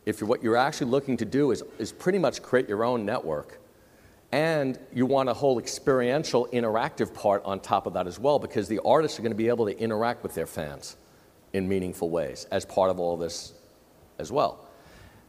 If 0.04 0.22
what 0.22 0.42
you're 0.42 0.56
actually 0.56 0.90
looking 0.90 1.16
to 1.18 1.24
do 1.24 1.50
is, 1.50 1.62
is 1.78 1.92
pretty 1.92 2.18
much 2.18 2.42
create 2.42 2.68
your 2.68 2.84
own 2.84 3.04
network, 3.04 3.60
and 4.32 4.78
you 4.92 5.06
want 5.06 5.28
a 5.28 5.34
whole 5.34 5.58
experiential, 5.58 6.48
interactive 6.52 7.14
part 7.14 7.42
on 7.44 7.60
top 7.60 7.86
of 7.86 7.92
that 7.94 8.06
as 8.06 8.18
well, 8.18 8.38
because 8.38 8.68
the 8.68 8.80
artists 8.84 9.18
are 9.18 9.22
going 9.22 9.32
to 9.32 9.36
be 9.36 9.48
able 9.48 9.66
to 9.66 9.78
interact 9.78 10.22
with 10.22 10.34
their 10.34 10.46
fans 10.46 10.96
in 11.52 11.68
meaningful 11.68 12.10
ways 12.10 12.46
as 12.50 12.64
part 12.64 12.90
of 12.90 12.98
all 12.98 13.16
this 13.16 13.52
as 14.18 14.32
well 14.32 14.68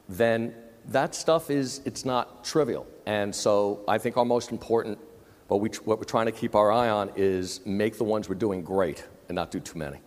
then 0.09 0.53
that 0.85 1.15
stuff 1.15 1.49
is 1.49 1.81
it's 1.85 2.05
not 2.05 2.43
trivial. 2.43 2.85
And 3.05 3.33
so 3.33 3.81
I 3.87 3.97
think 3.97 4.17
our 4.17 4.25
most 4.25 4.51
important, 4.51 4.99
what, 5.47 5.61
we, 5.61 5.69
what 5.85 5.97
we're 5.97 6.05
trying 6.05 6.25
to 6.25 6.31
keep 6.31 6.55
our 6.55 6.71
eye 6.71 6.89
on 6.89 7.11
is 7.15 7.61
make 7.65 7.97
the 7.97 8.03
ones 8.03 8.27
we're 8.27 8.35
doing 8.35 8.63
great 8.63 9.05
and 9.27 9.35
not 9.35 9.51
do 9.51 9.59
too 9.59 9.77
many. 9.79 9.99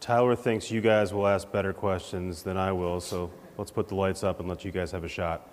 Tyler 0.00 0.36
thinks 0.36 0.70
you 0.70 0.80
guys 0.80 1.12
will 1.12 1.26
ask 1.26 1.50
better 1.50 1.72
questions 1.72 2.42
than 2.42 2.56
I 2.56 2.70
will, 2.70 3.00
so 3.00 3.30
let's 3.58 3.70
put 3.70 3.88
the 3.88 3.94
lights 3.94 4.22
up 4.24 4.40
and 4.40 4.48
let 4.48 4.64
you 4.64 4.70
guys 4.70 4.90
have 4.92 5.04
a 5.04 5.08
shot. 5.08 5.48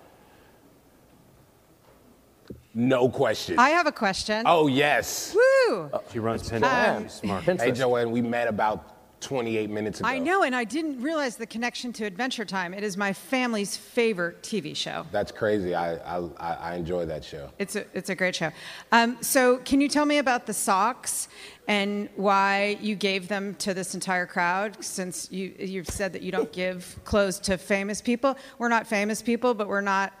No 2.74 3.08
question. 3.08 3.58
I 3.58 3.70
have 3.70 3.86
a 3.86 3.92
question. 3.92 4.42
oh 4.46 4.66
yes. 4.66 5.34
Woo! 5.34 5.90
She 6.12 6.18
runs 6.18 6.48
Pinterest. 6.50 6.96
Um, 6.96 7.02
She's 7.04 7.12
smart. 7.12 7.44
Hey 7.44 7.72
Joanne, 7.72 8.10
we 8.10 8.20
met 8.20 8.48
about 8.48 8.90
28 9.20 9.70
minutes 9.70 10.00
ago. 10.00 10.08
I 10.08 10.18
know, 10.18 10.42
and 10.42 10.54
I 10.54 10.64
didn't 10.64 11.00
realize 11.00 11.36
the 11.36 11.46
connection 11.46 11.92
to 11.94 12.04
Adventure 12.04 12.44
Time. 12.44 12.74
It 12.74 12.84
is 12.84 12.96
my 12.96 13.12
family's 13.12 13.74
favorite 13.76 14.42
TV 14.42 14.76
show. 14.76 15.06
That's 15.12 15.32
crazy. 15.32 15.74
I, 15.74 15.94
I 15.94 16.28
I 16.38 16.54
I 16.54 16.74
enjoy 16.74 17.06
that 17.06 17.24
show. 17.24 17.48
It's 17.58 17.76
a, 17.76 17.86
it's 17.94 18.10
a 18.10 18.14
great 18.14 18.34
show. 18.34 18.50
Um, 18.92 19.16
so, 19.22 19.58
can 19.58 19.80
you 19.80 19.88
tell 19.88 20.04
me 20.04 20.18
about 20.18 20.46
the 20.46 20.52
socks 20.52 21.28
and 21.66 22.08
why 22.16 22.78
you 22.80 22.94
gave 22.94 23.28
them 23.28 23.54
to 23.56 23.72
this 23.72 23.94
entire 23.94 24.26
crowd? 24.26 24.82
Since 24.84 25.30
you, 25.30 25.54
you've 25.58 25.88
said 25.88 26.12
that 26.12 26.22
you 26.22 26.30
don't 26.30 26.52
give 26.52 26.98
clothes 27.04 27.38
to 27.40 27.56
famous 27.56 28.00
people. 28.00 28.36
We're 28.58 28.68
not 28.68 28.86
famous 28.86 29.22
people, 29.22 29.54
but 29.54 29.68
we're 29.68 29.80
not, 29.80 30.12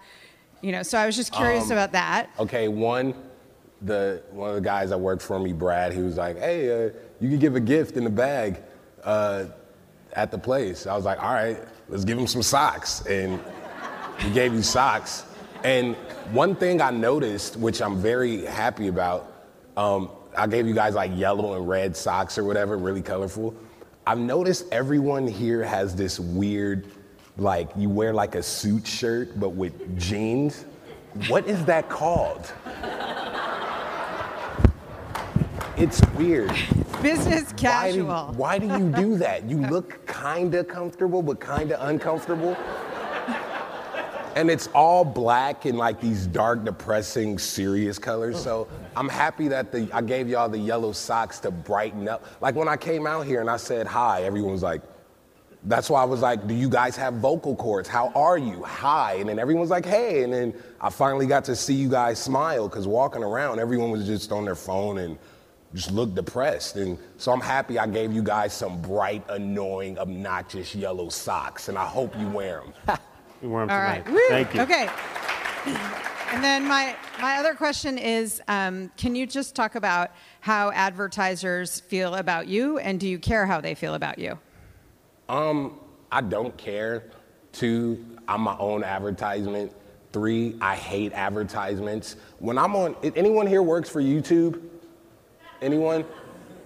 you 0.62 0.72
know, 0.72 0.82
so 0.82 0.98
I 0.98 1.06
was 1.06 1.16
just 1.16 1.32
curious 1.32 1.70
about 1.70 1.92
that. 1.92 2.30
Okay, 2.38 2.68
one, 2.68 3.14
the 3.82 4.22
one 4.30 4.50
of 4.50 4.54
the 4.54 4.62
guys 4.62 4.88
that 4.90 4.98
worked 4.98 5.22
for 5.22 5.38
me, 5.38 5.52
Brad, 5.52 5.92
he 5.92 6.00
was 6.00 6.16
like, 6.16 6.38
"Hey, 6.38 6.86
uh, 6.86 6.90
you 7.20 7.28
can 7.28 7.38
give 7.38 7.56
a 7.56 7.60
gift 7.60 7.96
in 7.96 8.04
the 8.04 8.10
bag 8.10 8.62
uh, 9.02 9.46
at 10.14 10.30
the 10.30 10.38
place." 10.38 10.86
I 10.86 10.96
was 10.96 11.04
like, 11.04 11.22
"All 11.22 11.34
right, 11.34 11.58
let's 11.88 12.04
give 12.04 12.18
him 12.18 12.26
some 12.26 12.42
socks," 12.42 13.04
and 13.06 13.38
he 14.18 14.30
gave 14.30 14.54
you 14.54 14.62
socks. 14.62 15.24
And 15.64 15.96
one 16.32 16.54
thing 16.54 16.80
I 16.80 16.90
noticed, 16.90 17.56
which 17.56 17.82
I'm 17.82 17.96
very 17.96 18.44
happy 18.44 18.88
about, 18.88 19.32
um, 19.76 20.10
I 20.36 20.46
gave 20.46 20.66
you 20.66 20.74
guys 20.74 20.94
like 20.94 21.12
yellow 21.14 21.54
and 21.54 21.68
red 21.68 21.96
socks 21.96 22.38
or 22.38 22.44
whatever, 22.44 22.76
really 22.76 23.02
colorful. 23.02 23.54
I've 24.06 24.18
noticed 24.18 24.66
everyone 24.72 25.26
here 25.26 25.62
has 25.62 25.94
this 25.94 26.18
weird, 26.20 26.88
like 27.36 27.70
you 27.76 27.88
wear 27.88 28.12
like 28.12 28.34
a 28.34 28.42
suit 28.42 28.86
shirt 28.86 29.38
but 29.38 29.50
with 29.50 29.98
jeans. 29.98 30.64
What 31.28 31.46
is 31.46 31.64
that 31.66 31.88
called? 31.88 32.52
It's 35.76 36.00
weird. 36.16 36.52
Business 37.02 37.50
Why 37.60 37.90
do, 37.92 38.04
casual. 38.06 38.32
why 38.36 38.58
do 38.58 38.66
you 38.66 38.90
do 38.90 39.16
that? 39.18 39.48
You 39.48 39.58
look 39.70 40.06
kinda 40.06 40.64
comfortable 40.64 41.22
but 41.22 41.40
kinda 41.40 41.84
uncomfortable. 41.86 42.56
and 44.36 44.50
it's 44.50 44.68
all 44.68 45.04
black 45.04 45.64
and 45.64 45.78
like 45.78 46.00
these 46.00 46.26
dark, 46.26 46.64
depressing, 46.64 47.38
serious 47.38 47.98
colors. 47.98 48.40
So 48.42 48.68
I'm 48.96 49.08
happy 49.08 49.48
that 49.48 49.72
the 49.72 49.88
I 49.92 50.00
gave 50.02 50.28
y'all 50.28 50.48
the 50.48 50.58
yellow 50.58 50.92
socks 50.92 51.38
to 51.40 51.50
brighten 51.50 52.08
up. 52.08 52.24
Like 52.40 52.54
when 52.54 52.68
I 52.68 52.76
came 52.76 53.06
out 53.06 53.26
here 53.26 53.40
and 53.40 53.50
I 53.50 53.56
said 53.56 53.86
hi, 53.86 54.22
everyone 54.24 54.52
was 54.52 54.62
like, 54.62 54.82
that's 55.64 55.88
why 55.88 56.02
I 56.02 56.04
was 56.04 56.20
like, 56.20 56.46
do 56.46 56.52
you 56.54 56.68
guys 56.68 56.94
have 56.96 57.14
vocal 57.14 57.56
cords? 57.56 57.88
How 57.88 58.08
are 58.14 58.36
you? 58.36 58.62
Hi. 58.64 59.14
And 59.14 59.28
then 59.30 59.38
everyone's 59.38 59.70
like, 59.70 59.86
hey. 59.86 60.22
And 60.22 60.32
then 60.32 60.54
I 60.80 60.90
finally 60.90 61.26
got 61.26 61.44
to 61.46 61.56
see 61.56 61.72
you 61.74 61.88
guys 61.88 62.18
smile 62.18 62.68
because 62.68 62.86
walking 62.86 63.22
around, 63.22 63.58
everyone 63.60 63.90
was 63.90 64.04
just 64.06 64.30
on 64.30 64.44
their 64.44 64.54
phone 64.56 64.98
and 64.98 65.16
just 65.72 65.90
looked 65.90 66.14
depressed. 66.16 66.76
And 66.76 66.98
so 67.16 67.32
I'm 67.32 67.40
happy 67.40 67.78
I 67.78 67.86
gave 67.86 68.12
you 68.12 68.22
guys 68.22 68.52
some 68.52 68.80
bright, 68.82 69.24
annoying, 69.30 69.98
obnoxious 69.98 70.74
yellow 70.74 71.08
socks. 71.08 71.68
And 71.70 71.78
I 71.78 71.86
hope 71.86 72.14
you 72.18 72.28
wear 72.28 72.60
them. 72.60 72.98
We 73.40 73.48
wear 73.48 73.62
'em 73.62 73.70
All 73.70 73.76
tonight. 73.78 74.04
right. 74.06 74.12
Woo. 74.12 74.20
Thank 74.28 74.54
you. 74.54 74.60
Okay. 74.60 74.88
And 76.34 76.42
then 76.42 76.66
my, 76.66 76.96
my 77.20 77.36
other 77.36 77.54
question 77.54 77.96
is 77.96 78.42
um, 78.48 78.90
can 78.96 79.14
you 79.14 79.24
just 79.24 79.54
talk 79.54 79.76
about 79.76 80.10
how 80.40 80.72
advertisers 80.72 81.78
feel 81.78 82.16
about 82.16 82.48
you 82.48 82.78
and 82.78 82.98
do 82.98 83.06
you 83.06 83.20
care 83.20 83.46
how 83.46 83.60
they 83.60 83.76
feel 83.76 83.94
about 83.94 84.18
you? 84.18 84.36
Um, 85.28 85.78
I 86.10 86.22
don't 86.22 86.56
care. 86.56 87.04
Two, 87.52 88.04
I'm 88.26 88.40
my 88.40 88.56
own 88.58 88.82
advertisement. 88.82 89.72
Three, 90.12 90.56
I 90.60 90.74
hate 90.74 91.12
advertisements. 91.12 92.16
When 92.40 92.58
I'm 92.58 92.74
on, 92.74 92.96
anyone 93.14 93.46
here 93.46 93.62
works 93.62 93.88
for 93.88 94.02
YouTube? 94.02 94.60
Anyone? 95.62 96.04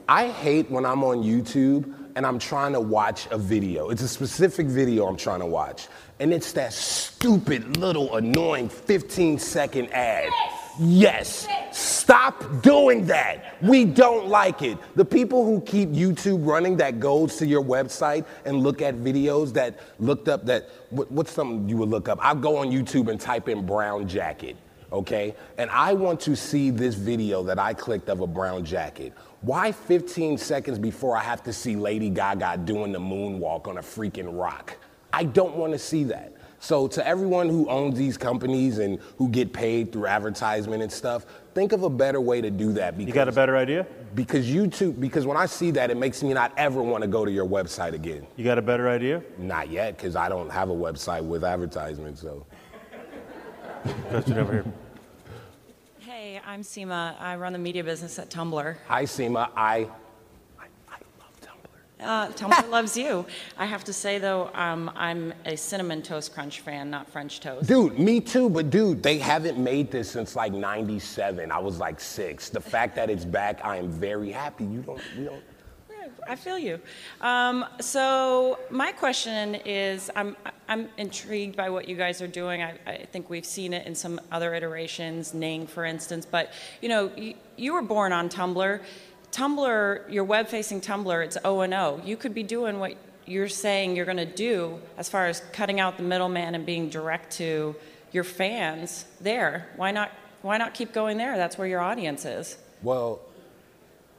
I 0.08 0.28
hate 0.28 0.70
when 0.70 0.86
I'm 0.86 1.04
on 1.04 1.18
YouTube 1.18 1.94
and 2.18 2.26
I'm 2.26 2.40
trying 2.40 2.72
to 2.72 2.80
watch 2.80 3.28
a 3.30 3.38
video. 3.38 3.90
It's 3.90 4.02
a 4.02 4.08
specific 4.08 4.66
video 4.66 5.06
I'm 5.06 5.16
trying 5.16 5.38
to 5.38 5.46
watch. 5.46 5.86
And 6.18 6.34
it's 6.34 6.50
that 6.54 6.72
stupid 6.72 7.76
little 7.76 8.16
annoying 8.16 8.68
15 8.70 9.38
second 9.38 9.92
ad. 9.92 10.28
Yes. 10.80 11.46
Stop 11.70 12.60
doing 12.60 13.06
that. 13.06 13.62
We 13.62 13.84
don't 13.84 14.26
like 14.26 14.62
it. 14.62 14.78
The 14.96 15.04
people 15.04 15.44
who 15.44 15.60
keep 15.60 15.90
YouTube 15.90 16.44
running 16.44 16.76
that 16.78 16.98
goes 16.98 17.36
to 17.36 17.46
your 17.46 17.62
website 17.62 18.26
and 18.44 18.64
look 18.64 18.82
at 18.82 18.96
videos 18.96 19.52
that 19.52 19.78
looked 20.00 20.26
up 20.26 20.44
that, 20.46 20.70
what, 20.90 21.08
what's 21.12 21.30
something 21.30 21.68
you 21.68 21.76
would 21.76 21.88
look 21.88 22.08
up? 22.08 22.18
I'll 22.20 22.34
go 22.34 22.56
on 22.56 22.72
YouTube 22.72 23.08
and 23.12 23.20
type 23.20 23.48
in 23.48 23.64
brown 23.64 24.08
jacket, 24.08 24.56
okay? 24.92 25.34
And 25.56 25.70
I 25.70 25.92
want 25.92 26.20
to 26.20 26.36
see 26.36 26.70
this 26.70 26.94
video 26.94 27.42
that 27.44 27.58
I 27.58 27.74
clicked 27.74 28.08
of 28.08 28.20
a 28.20 28.26
brown 28.26 28.64
jacket. 28.64 29.12
Why 29.40 29.72
15 29.72 30.38
seconds 30.38 30.78
before 30.78 31.16
I 31.16 31.20
have 31.20 31.42
to 31.44 31.52
see 31.52 31.76
Lady 31.76 32.10
Gaga 32.10 32.58
doing 32.64 32.92
the 32.92 32.98
moonwalk 32.98 33.68
on 33.68 33.78
a 33.78 33.82
freaking 33.82 34.38
rock? 34.38 34.76
I 35.12 35.24
don't 35.24 35.56
want 35.56 35.72
to 35.72 35.78
see 35.78 36.04
that. 36.04 36.34
So 36.60 36.88
to 36.88 37.06
everyone 37.06 37.48
who 37.48 37.68
owns 37.68 37.96
these 37.96 38.16
companies 38.16 38.78
and 38.78 38.98
who 39.16 39.28
get 39.28 39.52
paid 39.52 39.92
through 39.92 40.06
advertisement 40.06 40.82
and 40.82 40.90
stuff, 40.90 41.24
think 41.54 41.72
of 41.72 41.84
a 41.84 41.90
better 41.90 42.20
way 42.20 42.40
to 42.40 42.50
do 42.50 42.72
that. 42.72 42.98
Because, 42.98 43.08
You 43.08 43.14
got 43.14 43.28
a 43.28 43.32
better 43.32 43.56
idea? 43.56 43.86
Because 44.14 44.46
YouTube, 44.46 44.98
because 44.98 45.24
when 45.24 45.36
I 45.36 45.46
see 45.46 45.70
that, 45.72 45.90
it 45.90 45.96
makes 45.96 46.22
me 46.22 46.32
not 46.34 46.52
ever 46.56 46.82
want 46.82 47.02
to 47.02 47.08
go 47.08 47.24
to 47.24 47.30
your 47.30 47.46
website 47.46 47.92
again. 47.92 48.26
You 48.36 48.44
got 48.44 48.58
a 48.58 48.62
better 48.62 48.88
idea? 48.88 49.22
Not 49.38 49.70
yet, 49.70 49.96
because 49.96 50.16
I 50.16 50.28
don't 50.28 50.50
have 50.50 50.70
a 50.70 50.74
website 50.74 51.22
with 51.22 51.44
advertisement. 51.44 52.18
So 52.18 52.44
Question 54.10 54.38
over 54.38 54.52
here. 54.52 54.64
Hey, 56.00 56.40
I'm 56.46 56.62
Seema. 56.62 57.20
I 57.20 57.36
run 57.36 57.52
the 57.52 57.58
media 57.58 57.84
business 57.84 58.18
at 58.18 58.30
Tumblr. 58.30 58.76
hi, 58.86 59.04
Seema, 59.04 59.50
I, 59.56 59.88
I, 60.58 60.66
I 60.88 60.98
love 61.20 61.40
Tumblr. 61.40 62.00
Uh, 62.00 62.28
Tumblr 62.32 62.70
loves 62.70 62.96
you. 62.96 63.26
I 63.56 63.66
have 63.66 63.84
to 63.84 63.92
say, 63.92 64.18
though, 64.18 64.50
um, 64.54 64.90
I'm 64.94 65.32
a 65.44 65.56
Cinnamon 65.56 66.02
Toast 66.02 66.32
Crunch 66.34 66.60
fan, 66.60 66.90
not 66.90 67.08
French 67.08 67.40
toast. 67.40 67.68
Dude, 67.68 67.98
me 67.98 68.20
too, 68.20 68.48
but 68.48 68.70
dude, 68.70 69.02
they 69.02 69.18
haven't 69.18 69.58
made 69.58 69.90
this 69.90 70.10
since 70.10 70.34
like 70.34 70.52
97. 70.52 71.52
I 71.52 71.58
was 71.58 71.78
like 71.78 72.00
six. 72.00 72.48
The 72.48 72.60
fact 72.60 72.96
that 72.96 73.10
it's 73.10 73.24
back, 73.24 73.64
I 73.64 73.76
am 73.76 73.90
very 73.90 74.32
happy. 74.32 74.64
You 74.64 74.80
don't, 74.80 75.00
you 75.16 75.24
don't. 75.26 75.42
I 76.28 76.36
feel 76.36 76.58
you. 76.58 76.78
Um, 77.22 77.64
so 77.80 78.58
my 78.70 78.92
question 78.92 79.54
is, 79.54 80.10
I'm 80.14 80.36
I'm 80.68 80.90
intrigued 80.98 81.56
by 81.56 81.70
what 81.70 81.88
you 81.88 81.96
guys 81.96 82.20
are 82.20 82.28
doing. 82.28 82.62
I, 82.62 82.74
I 82.86 83.06
think 83.10 83.30
we've 83.30 83.46
seen 83.46 83.72
it 83.72 83.86
in 83.86 83.94
some 83.94 84.20
other 84.30 84.54
iterations, 84.54 85.32
Ning, 85.32 85.66
for 85.66 85.86
instance. 85.86 86.26
But 86.30 86.52
you 86.82 86.90
know, 86.90 87.10
you, 87.16 87.34
you 87.56 87.72
were 87.72 87.82
born 87.82 88.12
on 88.12 88.28
Tumblr. 88.28 88.80
Tumblr, 89.32 90.12
your 90.12 90.24
web-facing 90.24 90.80
Tumblr, 90.82 91.24
it's 91.24 91.38
O 91.44 91.60
and 91.60 91.72
O. 91.72 92.00
You 92.04 92.16
could 92.16 92.34
be 92.34 92.42
doing 92.42 92.78
what 92.78 92.94
you're 93.26 93.48
saying 93.48 93.94
you're 93.94 94.06
going 94.06 94.16
to 94.16 94.24
do 94.26 94.78
as 94.96 95.08
far 95.08 95.26
as 95.26 95.40
cutting 95.52 95.80
out 95.80 95.96
the 95.96 96.02
middleman 96.02 96.54
and 96.54 96.64
being 96.64 96.88
direct 96.88 97.30
to 97.32 97.76
your 98.12 98.24
fans 98.24 99.06
there. 99.20 99.68
Why 99.76 99.90
not? 99.90 100.12
Why 100.42 100.58
not 100.58 100.74
keep 100.74 100.92
going 100.92 101.16
there? 101.16 101.36
That's 101.36 101.56
where 101.56 101.66
your 101.66 101.80
audience 101.80 102.24
is. 102.24 102.58
Well, 102.82 103.20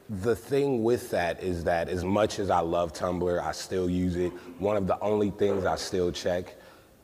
the 0.09 0.35
thing 0.35 0.83
with 0.83 1.11
that 1.11 1.43
is 1.43 1.63
that 1.65 1.87
as 1.87 2.03
much 2.03 2.39
as 2.39 2.49
I 2.49 2.59
love 2.61 2.93
Tumblr, 2.93 3.41
I 3.43 3.51
still 3.51 3.89
use 3.89 4.15
it. 4.15 4.31
One 4.57 4.75
of 4.75 4.87
the 4.87 4.99
only 5.01 5.29
things 5.29 5.65
I 5.65 5.75
still 5.75 6.11
check 6.11 6.55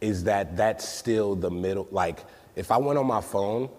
is 0.02 0.24
that 0.24 0.58
that's 0.58 0.88
still 0.88 1.36
the 1.36 1.52
middle. 1.52 1.88
Like, 1.91 2.26
if 2.56 2.72
I 2.72 2.78
went 2.78 2.98
on 2.98 3.06
my 3.06 3.22
phone, 3.22 3.70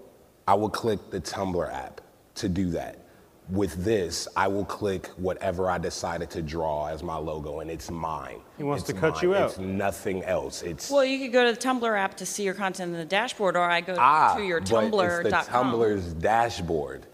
I 0.46 0.54
would 0.54 0.72
click 0.72 1.10
the 1.10 1.20
Tumblr 1.20 1.72
app 1.72 2.00
to 2.36 2.48
do 2.48 2.70
that. 2.70 3.00
With 3.48 3.84
this, 3.84 4.26
I 4.36 4.48
will 4.48 4.64
click 4.64 5.06
whatever 5.16 5.70
I 5.70 5.78
decided 5.78 6.30
to 6.30 6.42
draw 6.42 6.86
as 6.88 7.02
my 7.04 7.16
logo, 7.16 7.60
and 7.60 7.70
it's 7.70 7.90
mine. 7.90 8.40
He 8.56 8.64
wants 8.64 8.82
It's 8.82 8.92
to 8.92 9.00
cut 9.00 9.14
mine. 9.14 9.22
you 9.22 9.34
out. 9.36 9.50
It's 9.50 9.58
nothing 9.58 10.24
else. 10.24 10.62
It's 10.62 10.90
Well, 10.90 11.04
you 11.04 11.18
could 11.20 11.32
go 11.32 11.44
to 11.46 11.52
the 11.52 11.58
Tumblr 11.58 11.96
app 11.98 12.16
to 12.16 12.26
see 12.26 12.42
your 12.42 12.54
content 12.54 12.92
in 12.92 12.98
the 12.98 13.04
dashboard, 13.04 13.56
or 13.56 13.62
I 13.62 13.80
go 13.82 13.94
ah, 13.98 14.34
to 14.36 14.42
your 14.42 14.60
but 14.60 14.68
Tumblr.com. 14.68 15.26
it's 15.26 15.46
the 15.46 15.52
Tumblr's 15.52 16.14
dashboard, 16.14 17.06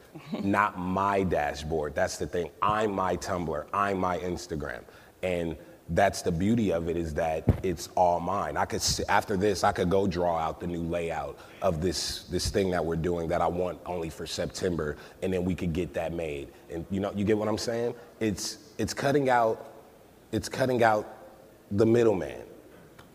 not 0.43 0.79
my 0.79 1.23
dashboard. 1.23 1.95
That's 1.95 2.17
the 2.17 2.27
thing. 2.27 2.51
I'm 2.61 2.93
my 2.93 3.17
Tumblr. 3.17 3.65
I'm 3.73 3.99
my 3.99 4.19
Instagram, 4.19 4.83
and 5.23 5.57
that's 5.91 6.23
the 6.23 6.33
beauty 6.33 6.73
of 6.73 6.89
it 6.89 6.97
is 6.97 7.13
that 7.15 7.45
it's 7.63 7.89
all 7.97 8.21
mine. 8.21 8.57
I 8.57 8.65
could 8.65 8.83
after 9.09 9.37
this, 9.37 9.65
I 9.65 9.73
could 9.73 9.91
go 9.91 10.07
draw 10.07 10.39
out 10.39 10.61
the 10.61 10.67
new 10.67 10.83
layout 10.83 11.39
of 11.61 11.81
this 11.81 12.25
this 12.25 12.51
thing 12.51 12.71
that 12.71 12.85
we're 12.85 12.97
doing 12.97 13.29
that 13.29 13.41
I 13.41 13.47
want 13.47 13.79
only 13.87 14.09
for 14.11 14.27
September, 14.27 14.97
and 15.23 15.33
then 15.33 15.45
we 15.45 15.55
could 15.55 15.73
get 15.73 15.93
that 15.95 16.13
made. 16.13 16.49
And 16.71 16.87
you 16.91 17.01
know, 17.01 17.13
you 17.15 17.25
get 17.25 17.37
what 17.37 17.49
I'm 17.49 17.59
saying? 17.59 17.95
It's 18.21 18.59
it's 18.79 18.95
cutting 18.95 19.29
out 19.29 19.73
it's 20.33 20.49
cutting 20.49 20.83
out 20.83 21.19
the 21.71 21.87
middleman. 21.87 22.43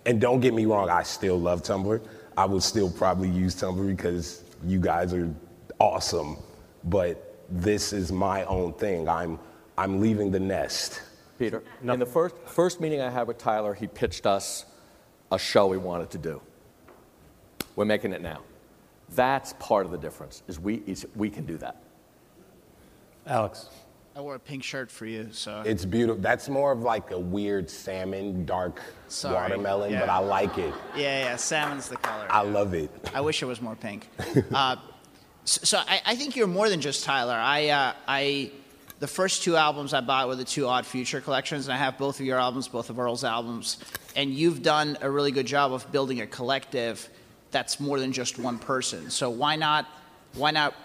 And 0.06 0.22
don't 0.22 0.40
get 0.40 0.54
me 0.54 0.66
wrong, 0.66 0.90
I 0.90 1.04
still 1.04 1.40
love 1.40 1.64
Tumblr. 1.64 2.02
I 2.38 2.46
would 2.46 2.64
still 2.64 2.90
probably 2.90 3.30
use 3.30 3.56
Tumblr 3.56 3.88
because 3.88 4.44
you 4.66 4.80
guys 4.80 5.14
are 5.14 5.34
awesome. 5.80 6.38
But 6.90 7.36
this 7.50 7.94
is 7.94 8.12
my 8.12 8.44
own 8.46 8.74
thing. 8.74 9.08
I'm 9.08 9.40
I'm 9.78 10.02
leaving 10.02 10.32
the 10.32 10.40
nest. 10.40 11.02
Peter, 11.38 11.64
in 11.84 12.00
the 12.00 12.06
first, 12.06 12.36
first 12.46 12.82
meeting 12.82 13.00
I 13.00 13.12
had 13.12 13.28
with 13.28 13.38
Tyler, 13.38 13.76
he 13.76 13.86
pitched 13.86 14.26
us 14.26 14.66
a 15.32 15.38
show 15.38 15.68
we 15.68 15.78
wanted 15.78 16.10
to 16.12 16.18
do. 16.18 16.42
We're 17.76 17.86
making 17.86 18.14
it 18.14 18.22
now. 18.22 18.42
That's 19.10 19.54
part 19.60 19.86
of 19.86 19.92
the 19.92 20.00
difference, 20.00 20.42
is 20.48 20.60
we, 20.60 20.82
is 20.88 21.06
we 21.16 21.30
can 21.30 21.46
do 21.46 21.58
that. 21.58 21.82
Alex. 23.28 23.70
I 24.16 24.22
wore 24.22 24.34
a 24.34 24.40
pink 24.40 24.64
shirt 24.64 24.90
for 24.90 25.06
you, 25.06 25.30
so 25.32 25.62
It's 25.64 25.86
beautiful. 25.86 26.20
That's 26.20 26.50
more 26.50 26.72
of 26.72 26.82
like 26.82 27.12
a 27.12 27.20
weird 27.20 27.70
salmon, 27.70 28.46
dark 28.46 28.82
Sorry. 29.08 29.36
watermelon, 29.36 29.94
but 29.94 30.10
I 30.10 30.18
like 30.18 30.58
it. 30.58 30.74
yeah, 30.96 31.26
yeah, 31.26 31.36
salmon's 31.36 31.88
the 31.88 31.98
color. 31.98 32.26
I 32.32 32.42
love 32.42 32.74
it. 32.74 32.90
I 33.14 33.22
wish 33.22 33.44
it 33.44 33.46
was 33.46 33.62
more 33.62 33.76
pink. 33.76 34.10
uh, 34.56 34.78
so 35.48 35.62
so 35.64 35.78
I, 35.78 36.02
I 36.06 36.16
think 36.16 36.36
you're 36.36 36.46
more 36.46 36.70
than 36.70 36.82
just 36.82 37.06
Tyler. 37.06 37.34
I, 37.34 37.70
uh, 37.70 37.94
I, 38.06 38.52
the 39.00 39.08
first 39.08 39.44
two 39.44 39.56
albums 39.56 39.94
I 39.94 40.02
bought 40.02 40.28
were 40.28 40.36
the 40.36 40.44
two 40.44 40.68
Odd 40.68 40.86
Future 40.86 41.22
collections, 41.22 41.68
and 41.68 41.74
I 41.74 41.78
have 41.78 41.98
both 41.98 42.20
of 42.20 42.26
your 42.26 42.38
albums, 42.38 42.68
both 42.68 42.90
of 42.90 43.00
Earl's 43.00 43.24
albums, 43.24 43.78
and 44.16 44.34
you've 44.34 44.62
done 44.62 44.98
a 45.02 45.10
really 45.10 45.32
good 45.32 45.46
job 45.46 45.72
of 45.72 45.90
building 45.92 46.20
a 46.20 46.28
collective 46.28 47.08
that's 47.52 47.80
more 47.80 47.98
than 47.98 48.12
just 48.12 48.38
one 48.38 48.60
person. 48.60 49.10
So 49.10 49.30
why 49.30 49.56
not, 49.56 49.88
why 50.34 50.52
not 50.52 50.76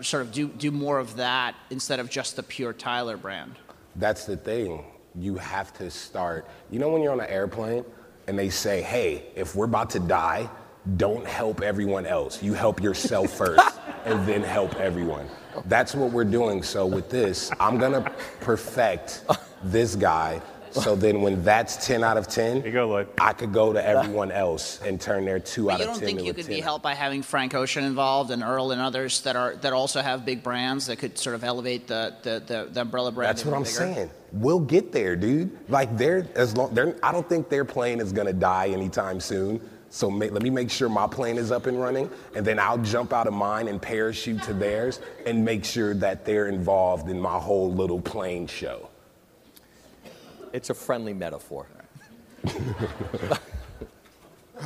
sort 0.00 0.22
of 0.22 0.32
do 0.32 0.48
do 0.48 0.72
more 0.72 0.98
of 0.98 1.16
that 1.16 1.54
instead 1.70 2.00
of 2.00 2.10
just 2.10 2.34
the 2.34 2.42
pure 2.42 2.72
Tyler 2.72 3.16
brand? 3.16 3.54
That's 3.94 4.24
the 4.24 4.36
thing. 4.36 4.84
You 5.14 5.36
have 5.36 5.72
to 5.74 5.90
start. 5.90 6.48
You 6.72 6.80
know, 6.80 6.88
when 6.88 7.02
you're 7.02 7.12
on 7.12 7.20
an 7.20 7.30
airplane 7.30 7.84
and 8.26 8.36
they 8.36 8.48
say, 8.48 8.82
hey, 8.82 9.26
if 9.36 9.54
we're 9.54 9.66
about 9.66 9.90
to 9.90 10.00
die, 10.00 10.50
don't 10.96 11.24
help 11.24 11.60
everyone 11.60 12.06
else. 12.06 12.42
You 12.42 12.54
help 12.54 12.82
yourself 12.82 13.30
first 13.38 13.78
and 14.04 14.26
then 14.26 14.42
help 14.42 14.74
everyone. 14.76 15.26
That's 15.66 15.94
what 15.94 16.10
we're 16.12 16.24
doing. 16.24 16.62
So, 16.62 16.86
with 16.86 17.10
this, 17.10 17.50
I'm 17.60 17.78
going 17.78 17.92
to 17.92 18.10
perfect 18.40 19.24
this 19.64 19.94
guy. 19.96 20.40
So 20.70 20.96
then, 20.96 21.20
when 21.20 21.42
that's 21.44 21.86
10 21.86 22.02
out 22.02 22.16
of 22.16 22.28
10, 22.28 22.56
Here 22.56 22.66
you 22.66 22.72
go, 22.72 22.88
Lloyd. 22.88 23.08
I 23.20 23.34
could 23.34 23.52
go 23.52 23.74
to 23.74 23.86
everyone 23.86 24.32
else 24.32 24.80
and 24.80 24.98
turn 24.98 25.26
their 25.26 25.38
2 25.38 25.66
But 25.66 25.72
out 25.74 25.78
you 25.80 25.84
of 25.84 25.90
don't 25.90 25.98
10 25.98 26.06
think 26.06 26.18
to 26.20 26.24
you 26.24 26.30
a 26.30 26.34
could 26.34 26.46
10. 26.46 26.54
be 26.54 26.60
helped 26.62 26.82
by 26.82 26.94
having 26.94 27.20
Frank 27.22 27.54
Ocean 27.54 27.84
involved 27.84 28.30
and 28.30 28.42
Earl 28.42 28.70
and 28.70 28.80
others 28.80 29.20
that 29.20 29.36
are 29.36 29.54
that 29.56 29.74
also 29.74 30.00
have 30.00 30.24
big 30.24 30.42
brands 30.42 30.86
that 30.86 30.96
could 30.96 31.18
sort 31.18 31.34
of 31.34 31.44
elevate 31.44 31.86
the 31.88 32.14
the, 32.22 32.42
the, 32.46 32.68
the 32.72 32.80
umbrella 32.80 33.12
brand. 33.12 33.28
That's 33.28 33.44
what 33.44 33.50
even 33.50 33.58
I'm 33.58 33.62
bigger? 33.64 33.94
saying. 34.00 34.10
We'll 34.32 34.60
get 34.60 34.92
there, 34.92 35.14
dude. 35.14 35.50
Like 35.68 35.94
they're 35.98 36.26
as 36.36 36.56
long 36.56 36.72
they're 36.72 36.96
I 37.02 37.12
don't 37.12 37.28
think 37.28 37.50
their 37.50 37.66
plane 37.66 38.00
is 38.00 38.10
gonna 38.10 38.32
die 38.32 38.68
anytime 38.68 39.20
soon. 39.20 39.60
So 39.92 40.10
ma- 40.10 40.24
let 40.24 40.42
me 40.42 40.48
make 40.48 40.70
sure 40.70 40.88
my 40.88 41.06
plane 41.06 41.36
is 41.36 41.52
up 41.52 41.66
and 41.66 41.78
running, 41.78 42.08
and 42.34 42.46
then 42.46 42.58
I'll 42.58 42.78
jump 42.78 43.12
out 43.12 43.26
of 43.26 43.34
mine 43.34 43.68
and 43.68 43.80
parachute 43.80 44.42
to 44.44 44.54
theirs 44.54 45.00
and 45.26 45.44
make 45.44 45.66
sure 45.66 45.92
that 45.92 46.24
they're 46.24 46.48
involved 46.48 47.10
in 47.10 47.20
my 47.20 47.38
whole 47.38 47.70
little 47.70 48.00
plane 48.00 48.46
show. 48.46 48.88
It's 50.54 50.70
a 50.70 50.74
friendly 50.74 51.12
metaphor. 51.12 51.66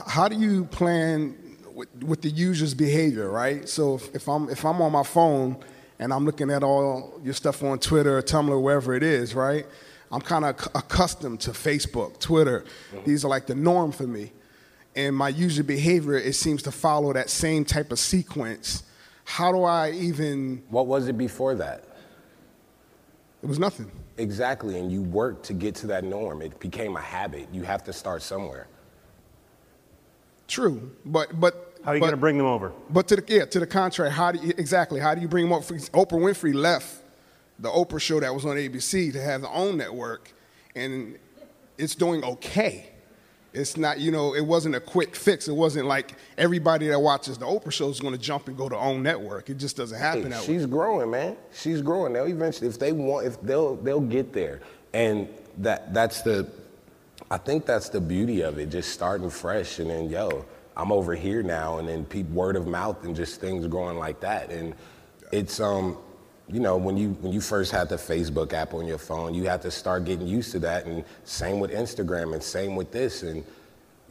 how 0.06 0.28
do 0.28 0.36
you 0.36 0.64
plan 0.66 1.36
with, 1.74 1.88
with 2.04 2.22
the 2.22 2.30
user's 2.30 2.72
behavior, 2.72 3.28
right? 3.28 3.68
So 3.68 3.96
if, 3.96 4.14
if 4.14 4.28
I'm 4.28 4.48
if 4.48 4.64
I'm 4.64 4.80
on 4.80 4.92
my 4.92 5.02
phone 5.02 5.56
and 5.98 6.12
I'm 6.12 6.24
looking 6.24 6.52
at 6.52 6.62
all 6.62 7.20
your 7.24 7.34
stuff 7.34 7.64
on 7.64 7.80
Twitter, 7.80 8.22
Tumblr, 8.22 8.62
wherever 8.62 8.94
it 8.94 9.02
is, 9.02 9.34
right? 9.34 9.66
I'm 10.12 10.20
kind 10.20 10.44
of 10.44 10.68
accustomed 10.76 11.40
to 11.40 11.50
Facebook, 11.50 12.20
Twitter. 12.20 12.60
Mm-hmm. 12.94 13.10
These 13.10 13.24
are 13.24 13.28
like 13.28 13.46
the 13.46 13.56
norm 13.56 13.90
for 13.90 14.06
me. 14.06 14.30
And 14.96 15.14
my 15.14 15.28
user 15.28 15.62
behavior, 15.62 16.16
it 16.16 16.34
seems 16.34 16.62
to 16.62 16.72
follow 16.72 17.12
that 17.12 17.28
same 17.30 17.64
type 17.64 17.92
of 17.92 17.98
sequence. 17.98 18.82
How 19.24 19.52
do 19.52 19.62
I 19.62 19.90
even? 19.90 20.62
What 20.70 20.86
was 20.86 21.06
it 21.06 21.18
before 21.18 21.54
that? 21.56 21.84
It 23.42 23.46
was 23.46 23.58
nothing. 23.58 23.90
Exactly, 24.16 24.78
and 24.78 24.90
you 24.90 25.02
worked 25.02 25.44
to 25.46 25.52
get 25.52 25.74
to 25.76 25.86
that 25.88 26.02
norm. 26.02 26.40
It 26.40 26.58
became 26.58 26.96
a 26.96 27.00
habit. 27.02 27.48
You 27.52 27.62
have 27.64 27.84
to 27.84 27.92
start 27.92 28.22
somewhere. 28.22 28.66
True, 30.48 30.90
but 31.04 31.38
but 31.38 31.78
How 31.84 31.90
are 31.90 31.94
you 31.96 32.00
but- 32.00 32.06
going 32.06 32.16
to 32.16 32.20
bring 32.20 32.38
them 32.38 32.46
over? 32.46 32.72
But 32.88 33.08
to 33.08 33.16
the 33.16 33.24
yeah, 33.28 33.44
to 33.44 33.60
the 33.60 33.66
contrary, 33.66 34.10
how 34.10 34.32
do 34.32 34.38
you 34.38 34.54
exactly? 34.56 34.98
How 35.00 35.14
do 35.14 35.20
you 35.20 35.28
bring 35.28 35.44
them 35.44 35.52
up? 35.52 35.62
Oprah 35.62 36.12
Winfrey 36.12 36.54
left 36.54 37.02
the 37.58 37.68
Oprah 37.68 38.00
show 38.00 38.20
that 38.20 38.34
was 38.34 38.46
on 38.46 38.56
ABC 38.56 39.12
to 39.12 39.20
have 39.20 39.42
their 39.42 39.50
own 39.52 39.76
network, 39.76 40.32
and 40.74 41.18
it's 41.76 41.94
doing 41.94 42.24
okay. 42.24 42.90
It's 43.56 43.76
not, 43.78 43.98
you 43.98 44.10
know, 44.10 44.34
it 44.34 44.44
wasn't 44.44 44.74
a 44.74 44.80
quick 44.80 45.16
fix. 45.16 45.48
It 45.48 45.54
wasn't 45.54 45.86
like 45.86 46.14
everybody 46.36 46.88
that 46.88 47.00
watches 47.00 47.38
the 47.38 47.46
Oprah 47.46 47.72
show 47.72 47.88
is 47.88 48.00
going 48.00 48.12
to 48.12 48.20
jump 48.20 48.48
and 48.48 48.56
go 48.56 48.68
to 48.68 48.76
own 48.76 49.02
network. 49.02 49.48
It 49.48 49.56
just 49.56 49.76
doesn't 49.76 49.98
happen 49.98 50.24
Hey, 50.24 50.28
that 50.28 50.40
way. 50.40 50.46
she's 50.46 50.66
growing, 50.66 51.10
man. 51.10 51.36
She's 51.54 51.80
growing. 51.80 52.12
They'll 52.12 52.26
eventually, 52.26 52.68
if 52.68 52.78
they 52.78 52.92
want, 52.92 53.26
if 53.26 53.40
they'll, 53.40 53.76
they'll 53.76 54.00
get 54.00 54.34
there. 54.34 54.60
And 54.92 55.28
that, 55.58 55.94
that's 55.94 56.20
the, 56.20 56.46
I 57.30 57.38
think 57.38 57.64
that's 57.64 57.88
the 57.88 58.00
beauty 58.00 58.42
of 58.42 58.58
it. 58.58 58.68
Just 58.68 58.92
starting 58.92 59.30
fresh, 59.30 59.78
and 59.78 59.88
then 59.88 60.10
yo, 60.10 60.44
I'm 60.76 60.92
over 60.92 61.14
here 61.14 61.42
now, 61.42 61.78
and 61.78 61.88
then 61.88 62.06
word 62.34 62.56
of 62.56 62.66
mouth 62.66 63.04
and 63.04 63.16
just 63.16 63.40
things 63.40 63.66
growing 63.66 63.98
like 63.98 64.20
that. 64.20 64.50
And 64.50 64.74
it's 65.32 65.60
um, 65.60 65.96
you 66.48 66.60
know, 66.60 66.76
when 66.76 66.96
you 66.96 67.10
when 67.20 67.32
you 67.32 67.40
first 67.40 67.72
had 67.72 67.88
the 67.88 67.96
Facebook 67.96 68.52
app 68.52 68.72
on 68.72 68.86
your 68.86 68.98
phone, 68.98 69.34
you 69.34 69.44
had 69.44 69.60
to 69.62 69.70
start 69.70 70.04
getting 70.04 70.26
used 70.26 70.52
to 70.52 70.58
that. 70.60 70.86
And 70.86 71.04
same 71.24 71.58
with 71.58 71.72
Instagram, 71.72 72.34
and 72.34 72.42
same 72.42 72.76
with 72.76 72.92
this. 72.92 73.22
And 73.22 73.44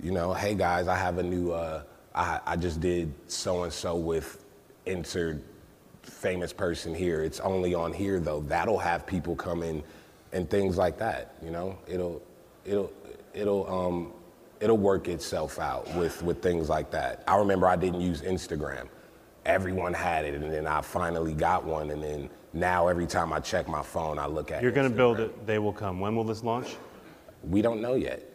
you 0.01 0.11
know, 0.11 0.33
hey 0.33 0.53
guys, 0.53 0.87
I 0.87 0.97
have 0.97 1.17
a 1.17 1.23
new. 1.23 1.51
Uh, 1.51 1.83
I 2.13 2.39
I 2.45 2.55
just 2.57 2.81
did 2.81 3.13
so 3.27 3.63
and 3.63 3.71
so 3.71 3.95
with 3.95 4.43
insert 4.85 5.41
famous 6.03 6.53
person 6.53 6.93
here. 6.93 7.23
It's 7.23 7.39
only 7.39 7.73
on 7.73 7.93
here 7.93 8.19
though. 8.19 8.41
That'll 8.41 8.79
have 8.79 9.05
people 9.05 9.35
come 9.35 9.63
in 9.63 9.83
and 10.33 10.49
things 10.49 10.77
like 10.77 10.97
that. 10.97 11.35
You 11.41 11.51
know, 11.51 11.77
it'll 11.87 12.21
it'll 12.65 12.91
it'll 13.33 13.73
um 13.73 14.11
it'll 14.59 14.77
work 14.77 15.07
itself 15.07 15.59
out 15.59 15.93
with 15.95 16.21
with 16.21 16.41
things 16.41 16.67
like 16.67 16.91
that. 16.91 17.23
I 17.27 17.37
remember 17.37 17.67
I 17.67 17.77
didn't 17.77 18.01
use 18.01 18.21
Instagram. 18.21 18.87
Everyone 19.45 19.93
had 19.93 20.25
it, 20.25 20.33
and 20.33 20.51
then 20.51 20.65
I 20.65 20.81
finally 20.81 21.33
got 21.33 21.63
one, 21.63 21.91
and 21.91 22.01
then 22.01 22.29
now 22.53 22.87
every 22.87 23.05
time 23.05 23.31
I 23.31 23.39
check 23.39 23.67
my 23.67 23.83
phone, 23.83 24.17
I 24.17 24.25
look 24.25 24.51
at. 24.51 24.63
You're 24.63 24.71
going 24.71 24.89
to 24.89 24.95
build 24.95 25.19
it. 25.19 25.45
They 25.45 25.59
will 25.59 25.73
come. 25.73 25.99
When 25.99 26.15
will 26.15 26.23
this 26.23 26.43
launch? 26.43 26.75
We 27.43 27.61
don't 27.61 27.81
know 27.81 27.95
yet. 27.95 28.27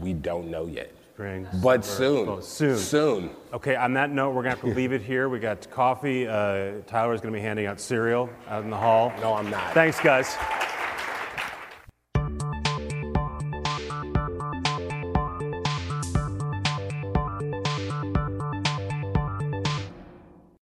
We 0.00 0.14
don't 0.14 0.50
know 0.50 0.66
yet. 0.66 0.90
Spring. 1.14 1.46
But 1.62 1.84
soon. 1.84 2.28
oh, 2.28 2.40
soon. 2.40 2.78
Soon. 2.78 3.30
Okay, 3.52 3.74
on 3.74 3.94
that 3.94 4.10
note, 4.10 4.30
we're 4.30 4.42
going 4.42 4.54
to 4.54 4.60
have 4.60 4.68
to 4.70 4.74
leave 4.74 4.92
it 4.92 5.00
here. 5.00 5.28
We 5.28 5.38
got 5.38 5.68
coffee. 5.70 6.26
Uh, 6.26 6.82
Tyler's 6.86 7.20
going 7.20 7.32
to 7.32 7.38
be 7.38 7.42
handing 7.42 7.66
out 7.66 7.80
cereal 7.80 8.28
out 8.48 8.64
in 8.64 8.70
the 8.70 8.76
hall. 8.76 9.12
No, 9.20 9.34
I'm 9.34 9.50
not. 9.50 9.72
Thanks, 9.72 9.98
guys. 10.00 10.36